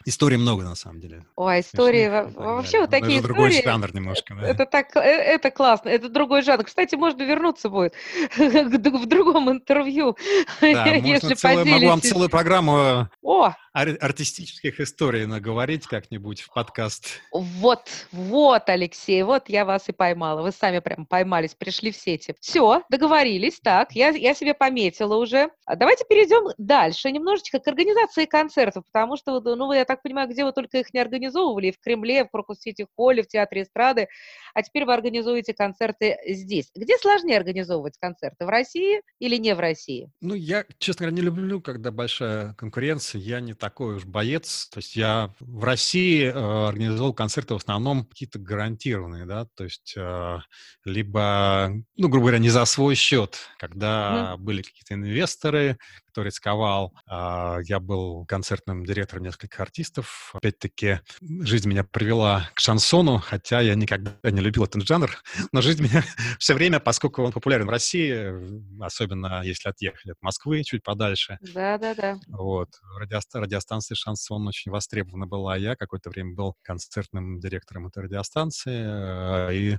Истории 0.06 0.38
много, 0.38 0.64
на 0.64 0.76
самом 0.76 1.00
деле. 1.00 1.26
Ой, 1.36 1.62
истории, 1.62 2.08
вообще 2.36 2.82
вот 2.82 2.90
такие 2.90 3.20
истории. 3.20 3.34
другой 3.34 3.52
жанр 3.64 3.94
немножко. 3.96 4.34
Это 4.36 4.66
так, 4.66 4.96
э, 4.96 5.00
это 5.00 5.52
классно, 5.52 5.90
это 5.90 6.10
другой 6.10 6.42
жанр. 6.42 6.64
Кстати, 6.64 6.96
можно 6.96 7.24
вернуться 7.24 7.70
будет 7.70 7.94
в 8.38 9.06
другом 9.06 9.50
интервью, 9.50 10.18
если 10.62 11.34
Могу 11.74 11.88
вам 11.88 12.02
целую 12.02 12.30
программу 12.30 13.10
О! 13.22 13.54
Артистических 13.74 14.80
историй 14.80 15.26
наговорить 15.26 15.88
как-нибудь 15.88 16.42
в 16.42 16.54
подкаст. 16.54 17.22
Вот, 17.32 17.90
вот, 18.12 18.64
Алексей, 18.68 19.24
вот 19.24 19.50
я 19.50 19.66
вас 19.66 19.90
и 19.90 19.92
поймала. 19.92 20.44
Вы 20.44 20.52
сами 20.52 20.80
прям 20.80 21.08
поймались, 21.08 21.56
пришли 21.56 21.92
в 21.92 21.96
сети. 21.96 22.36
Все, 22.40 22.84
договорились, 22.90 23.60
так, 23.60 23.94
я, 23.94 24.10
я 24.10 24.36
себе 24.36 24.54
пометила 24.54 25.16
уже. 25.16 25.50
А 25.66 25.76
давайте 25.76 26.06
перейдем 26.08 26.54
дальше 26.58 27.12
немножечко 27.12 27.60
к 27.60 27.68
организации 27.68 28.26
концертов, 28.26 28.84
потому 28.92 29.18
что, 29.18 29.40
ну, 29.40 29.74
я 29.74 29.86
так 29.86 30.04
понимаю, 30.04 30.30
где 30.30 30.46
вы 30.46 30.52
только 30.52 30.78
их 30.78 30.94
не 30.94 31.00
организовывали, 31.00 31.68
и 31.68 31.72
в 31.72 31.80
Кремле, 31.80 32.26
в 32.26 32.30
Крокус-Сити 32.30 32.86
Холле, 32.96 33.24
в 33.24 33.28
Театре 33.28 33.64
эстрады, 33.64 34.08
а 34.54 34.62
теперь 34.62 34.86
вы 34.86 34.94
организуете 34.94 35.54
концерты 35.54 36.18
здесь. 36.28 36.70
Где 36.76 36.98
сложнее 36.98 37.38
организовывать 37.38 37.98
концерты, 38.00 38.46
в 38.46 38.50
России 38.50 39.02
или 39.18 39.38
не 39.38 39.56
в 39.56 39.60
России? 39.60 40.12
Ну, 40.22 40.36
я, 40.36 40.66
честно 40.78 41.08
говоря, 41.08 41.16
не 41.16 41.26
люблю, 41.26 41.60
когда 41.60 41.92
большая 41.92 42.54
конкуренция, 42.54 43.20
я 43.20 43.40
не 43.40 43.54
такой 43.64 43.96
уж 43.96 44.04
боец. 44.04 44.68
То 44.74 44.80
есть 44.80 44.98
я 44.98 45.34
в 45.40 45.64
России 45.64 46.26
э, 46.26 46.68
организовал 46.68 47.14
концерты 47.14 47.54
в 47.54 47.58
основном 47.58 48.04
какие-то 48.04 48.38
гарантированные, 48.38 49.26
да, 49.26 49.46
то 49.56 49.64
есть 49.64 49.94
э, 49.96 50.40
либо, 50.84 51.72
ну, 51.96 52.10
грубо 52.10 52.26
говоря, 52.26 52.40
не 52.40 52.50
за 52.50 52.66
свой 52.66 52.96
счет, 52.96 53.38
когда 53.58 54.34
mm-hmm. 54.34 54.38
были 54.40 54.62
какие-то 54.64 54.96
инвесторы, 54.96 55.78
кто 56.14 56.22
рисковал. 56.22 56.94
А, 57.08 57.58
я 57.64 57.80
был 57.80 58.26
концертным 58.28 58.86
директором 58.86 59.24
нескольких 59.24 59.60
артистов. 59.60 60.30
Опять-таки, 60.36 61.00
жизнь 61.22 61.68
меня 61.68 61.84
привела 61.84 62.50
к 62.54 62.60
шансону, 62.60 63.18
хотя 63.18 63.62
я 63.62 63.74
никогда 63.74 64.12
не 64.24 64.42
любил 64.42 64.64
этот 64.66 64.88
жанр, 64.88 65.10
но 65.52 65.62
жизнь 65.62 65.82
меня 65.84 66.04
все 66.40 66.54
время, 66.54 66.80
поскольку 66.80 67.24
он 67.24 67.32
популярен 67.32 67.66
в 67.66 67.70
России, 67.70 68.80
особенно 68.80 69.42
если 69.44 69.70
отъехали 69.70 70.12
от 70.12 70.22
Москвы 70.22 70.64
чуть 70.64 70.84
подальше. 70.84 71.40
Да-да-да. 71.42 72.20
Вот. 72.28 72.70
Радиоста- 73.00 73.40
радиостанция 73.40 73.96
«Шансон» 73.96 74.48
очень 74.48 74.72
востребована 74.72 75.26
была. 75.26 75.58
Я 75.58 75.76
какое-то 75.76 76.12
время 76.12 76.36
был 76.36 76.56
концертным 76.62 77.40
директором 77.40 77.88
этой 77.88 78.04
радиостанции 78.04 79.50
э, 79.50 79.56
и 79.56 79.78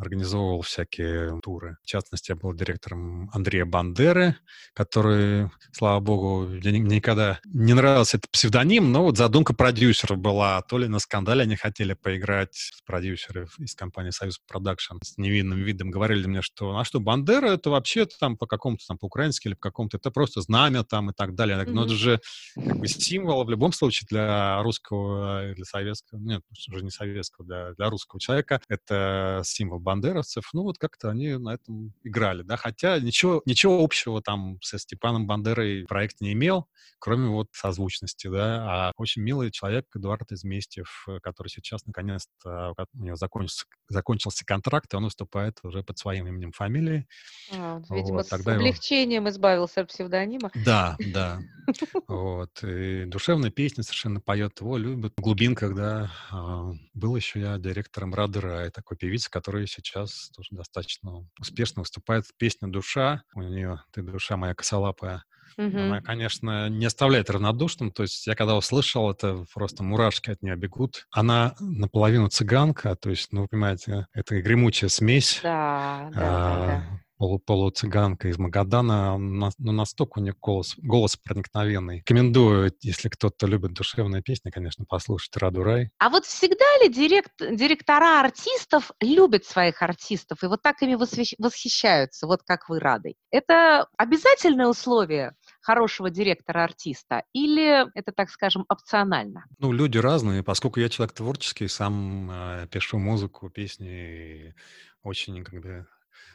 организовывал 0.00 0.62
всякие 0.62 1.40
туры. 1.42 1.76
В 1.84 1.86
частности, 1.86 2.32
я 2.32 2.36
был 2.36 2.52
директором 2.54 3.30
Андрея 3.32 3.64
Бандеры, 3.66 4.34
который, 4.74 5.50
слава 5.76 6.00
богу, 6.00 6.46
мне 6.46 6.78
никогда 6.78 7.38
не 7.44 7.74
нравился 7.74 8.16
этот 8.16 8.30
псевдоним, 8.30 8.92
но 8.92 9.02
вот 9.02 9.18
задумка 9.18 9.54
продюсеров 9.54 10.18
была. 10.18 10.62
То 10.62 10.78
ли 10.78 10.88
на 10.88 10.98
скандале 10.98 11.42
они 11.42 11.56
хотели 11.56 11.92
поиграть 11.92 12.54
с 12.54 12.80
продюсеров 12.82 13.58
из 13.58 13.74
компании 13.74 14.10
«Союз 14.10 14.40
Продакшн» 14.48 14.96
с 15.02 15.18
невинным 15.18 15.58
видом. 15.58 15.90
Говорили 15.90 16.26
мне, 16.26 16.40
что, 16.40 16.78
а 16.78 16.84
что, 16.84 16.98
Бандера 16.98 17.48
это 17.48 17.68
вообще 17.68 18.06
там 18.06 18.38
по 18.38 18.46
какому-то 18.46 18.86
там 18.86 18.96
по-украински 18.96 19.48
или 19.48 19.54
по 19.54 19.60
какому-то, 19.60 19.98
это 19.98 20.10
просто 20.10 20.40
знамя 20.40 20.82
там 20.82 21.10
и 21.10 21.12
так 21.12 21.34
далее. 21.34 21.58
Я 21.58 21.64
говорю, 21.64 21.76
ну 21.76 21.84
это 21.84 21.94
же 21.94 22.20
как 22.54 22.78
бы 22.78 22.88
символ 22.88 23.44
в 23.44 23.50
любом 23.50 23.72
случае 23.72 24.06
для 24.10 24.62
русского, 24.62 25.52
для 25.54 25.64
советского, 25.64 26.18
нет, 26.18 26.42
уже 26.72 26.82
не 26.84 26.90
советского, 26.90 27.46
для, 27.46 27.72
для 27.74 27.90
русского 27.90 28.18
человека. 28.18 28.62
Это 28.68 29.42
символ 29.44 29.78
бандеровцев. 29.78 30.48
Ну 30.54 30.62
вот 30.62 30.78
как-то 30.78 31.10
они 31.10 31.36
на 31.36 31.50
этом 31.50 31.92
играли, 32.02 32.42
да, 32.42 32.56
хотя 32.56 32.98
ничего, 32.98 33.42
ничего 33.44 33.84
общего 33.84 34.22
там 34.22 34.58
со 34.62 34.78
Степаном 34.78 35.26
Бандерой 35.26 35.65
проект 35.88 36.20
не 36.20 36.32
имел, 36.32 36.68
кроме 36.98 37.28
вот 37.28 37.48
созвучности, 37.52 38.28
да, 38.28 38.88
а 38.88 38.92
очень 38.96 39.22
милый 39.22 39.50
человек 39.50 39.86
Эдуард 39.94 40.32
Изместьев, 40.32 41.06
который 41.22 41.48
сейчас 41.48 41.84
наконец-то, 41.86 42.74
у 42.94 43.04
него 43.04 43.16
закончился, 43.16 43.66
закончился 43.88 44.44
контракт, 44.44 44.92
и 44.92 44.96
он 44.96 45.04
выступает 45.04 45.58
уже 45.62 45.82
под 45.82 45.98
своим 45.98 46.26
именем, 46.26 46.52
фамилией. 46.52 47.06
А, 47.52 47.80
видимо, 47.90 48.18
вот, 48.18 48.28
с 48.28 48.32
облегчением 48.32 49.22
его... 49.22 49.30
избавился 49.30 49.82
от 49.82 49.88
псевдонима. 49.88 50.50
Да, 50.54 50.96
да. 50.98 51.40
Вот. 52.06 52.62
И 52.62 53.04
душевные 53.06 53.50
песни 53.50 53.82
совершенно 53.82 54.20
поет, 54.20 54.60
его 54.60 54.76
любят. 54.76 55.14
В 55.16 55.20
глубинках, 55.20 55.74
да. 55.74 56.12
А, 56.30 56.72
был 56.94 57.16
еще 57.16 57.40
я 57.40 57.58
директором 57.58 58.14
Рады 58.14 58.40
Рай, 58.40 58.70
такой 58.70 58.96
певицы, 58.96 59.30
который 59.30 59.66
сейчас 59.66 60.30
тоже 60.30 60.50
достаточно 60.52 61.28
успешно 61.40 61.82
выступает. 61.82 62.24
Песня 62.36 62.68
«Душа», 62.68 63.22
у 63.34 63.42
нее 63.42 63.82
«Ты 63.92 64.02
душа 64.02 64.36
моя 64.36 64.54
косолапая», 64.54 65.24
Угу. 65.58 65.78
Она, 65.78 66.00
конечно, 66.00 66.68
не 66.68 66.86
оставляет 66.86 67.30
равнодушным. 67.30 67.92
То 67.92 68.02
есть 68.02 68.26
я 68.26 68.34
когда 68.34 68.56
услышал, 68.56 69.10
это 69.10 69.44
просто 69.52 69.82
мурашки 69.82 70.30
от 70.30 70.42
нее 70.42 70.56
бегут. 70.56 71.06
Она 71.10 71.54
наполовину 71.60 72.28
цыганка, 72.28 72.96
то 72.96 73.10
есть, 73.10 73.32
ну, 73.32 73.42
вы 73.42 73.48
понимаете, 73.48 74.06
это 74.12 74.40
гремучая 74.40 74.90
смесь. 74.90 75.40
Да, 75.42 76.10
да, 76.14 76.20
а, 76.20 76.66
да, 76.66 76.66
да 76.66 77.00
полу 77.16 77.38
полуцыганка 77.38 78.28
из 78.28 78.38
Магадана, 78.38 79.16
ну, 79.18 79.50
настолько 79.58 80.18
у 80.18 80.22
нее 80.22 80.34
голос, 80.40 80.74
голос 80.78 81.16
проникновенный. 81.16 81.98
Рекомендую, 81.98 82.72
если 82.80 83.08
кто-то 83.08 83.46
любит 83.46 83.72
душевные 83.72 84.22
песни, 84.22 84.50
конечно, 84.50 84.84
послушать 84.84 85.36
Раду 85.36 85.62
Рай. 85.62 85.90
А 85.98 86.10
вот 86.10 86.24
всегда 86.24 86.64
ли 86.82 86.88
директ, 86.88 87.32
директора 87.38 88.20
артистов 88.20 88.90
любят 89.00 89.44
своих 89.44 89.82
артистов 89.82 90.42
и 90.42 90.46
вот 90.46 90.62
так 90.62 90.82
ими 90.82 90.94
восхищаются, 90.94 92.26
вот 92.26 92.42
как 92.44 92.68
вы 92.68 92.80
Радой? 92.80 93.16
Это 93.30 93.88
обязательное 93.96 94.66
условие 94.66 95.34
хорошего 95.60 96.10
директора 96.10 96.64
артиста 96.64 97.24
или 97.32 97.86
это, 97.94 98.12
так 98.12 98.30
скажем, 98.30 98.64
опционально? 98.68 99.44
Ну, 99.58 99.72
люди 99.72 99.98
разные, 99.98 100.42
поскольку 100.42 100.80
я 100.80 100.88
человек 100.88 101.14
творческий, 101.14 101.68
сам 101.68 102.30
э, 102.30 102.66
пишу 102.70 102.98
музыку, 102.98 103.50
песни, 103.50 104.54
очень 105.02 105.42
как 105.44 105.60
бы 105.60 105.86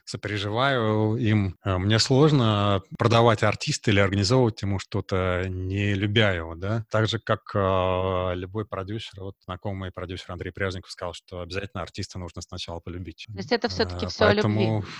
сопереживаю 0.06 1.15
им. 1.15 1.58
Э, 1.63 1.78
мне 1.78 2.00
сложно 2.00 2.82
продавать 2.98 3.44
артиста 3.44 3.91
или 3.91 4.00
организовывать 4.00 4.62
ему 4.62 4.80
что-то, 4.80 5.46
не 5.48 5.94
любя 5.94 6.32
его, 6.32 6.56
да. 6.56 6.86
Так 6.89 7.08
же, 7.08 7.20
как 7.20 7.41
э, 7.54 8.36
любой 8.36 8.65
продюсер, 8.65 9.22
вот 9.22 9.36
знакомый 9.46 9.91
продюсер 9.91 10.32
Андрей 10.32 10.52
Пряжников 10.52 10.91
сказал, 10.91 11.13
что 11.13 11.41
обязательно 11.41 11.84
артиста 11.84 12.20
нужно 12.20 12.41
сначала 12.41 12.80
полюбить. 12.80 13.26
То 13.28 13.38
есть 13.38 13.52
это 13.52 13.70
все-таки 13.70 14.06
э, 14.06 14.10
все 14.10 14.26
Поэтому... 14.26 14.82
любви? 14.82 14.91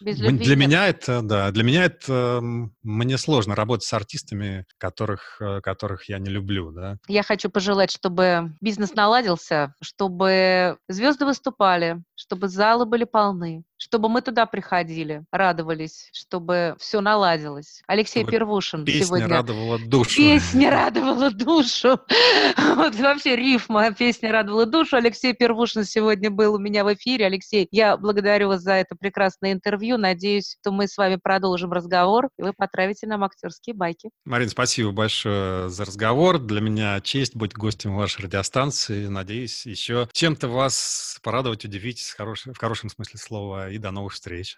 Без 0.00 0.18
любви 0.18 0.44
для 0.44 0.56
меня 0.56 0.88
это, 0.88 1.20
да, 1.22 1.50
для 1.50 1.62
меня 1.62 1.84
это 1.84 2.40
мне 2.42 3.18
сложно 3.18 3.54
работать 3.54 3.86
с 3.86 3.92
артистами, 3.92 4.64
которых, 4.78 5.40
э, 5.40 5.60
которых 5.60 6.08
я 6.08 6.18
не 6.18 6.30
люблю, 6.30 6.70
да. 6.72 6.96
Я 7.06 7.22
хочу 7.22 7.50
пожелать, 7.50 7.90
чтобы 7.90 8.54
бизнес 8.60 8.94
наладился, 8.94 9.74
чтобы 9.82 10.78
звезды 10.88 11.26
выступали, 11.26 12.02
чтобы 12.14 12.48
залы 12.48 12.86
были 12.86 13.04
полны, 13.04 13.64
чтобы 13.78 14.08
мы 14.08 14.20
туда 14.20 14.44
приходили, 14.44 15.22
радовались, 15.32 16.10
чтобы 16.12 16.76
все 16.78 17.00
наладилось. 17.00 17.82
Алексей 17.86 18.20
чтобы 18.20 18.32
Первушин 18.32 18.84
песня 18.84 19.06
сегодня... 19.06 19.28
радовала 19.28 19.78
душу. 19.78 20.16
Песня 20.16 20.70
радовала 20.70 21.30
душу. 21.30 22.00
Вот 22.58 22.94
вообще 22.96 23.36
рифма 23.36 23.92
«Песня 23.92 24.32
радовала 24.32 24.66
душу». 24.66 24.96
Алексей 24.96 25.32
Первушин 25.32 25.84
сегодня 25.84 26.30
был 26.30 26.54
у 26.54 26.58
меня 26.58 26.84
в 26.84 26.92
эфире. 26.94 27.26
Алексей, 27.26 27.68
я 27.70 27.96
благодарю 27.96 28.48
вас 28.48 28.62
за 28.62 28.72
это 28.74 28.96
прекрасное 28.96 29.52
интервью. 29.52 29.96
Надеюсь, 29.96 30.56
что 30.60 30.72
мы 30.72 30.88
с 30.88 30.96
вами 30.96 31.16
продолжим 31.22 31.72
разговор, 31.72 32.28
и 32.38 32.42
вы 32.42 32.52
потравите 32.52 33.06
нам 33.06 33.24
актерские 33.24 33.74
байки. 33.74 34.10
Марин, 34.24 34.48
спасибо 34.48 34.90
большое 34.90 35.68
за 35.68 35.84
разговор. 35.84 36.38
Для 36.38 36.60
меня 36.60 37.00
честь 37.00 37.36
быть 37.36 37.54
гостем 37.54 37.96
вашей 37.96 38.22
радиостанции. 38.22 39.06
Надеюсь, 39.06 39.66
еще 39.66 40.08
чем-то 40.12 40.48
вас 40.48 41.18
порадовать, 41.22 41.64
удивить 41.64 42.00
в 42.00 42.16
хорошем 42.16 42.90
смысле 42.90 43.18
слова 43.18 43.67
и 43.70 43.78
до 43.78 43.90
новых 43.90 44.14
встреч. 44.14 44.56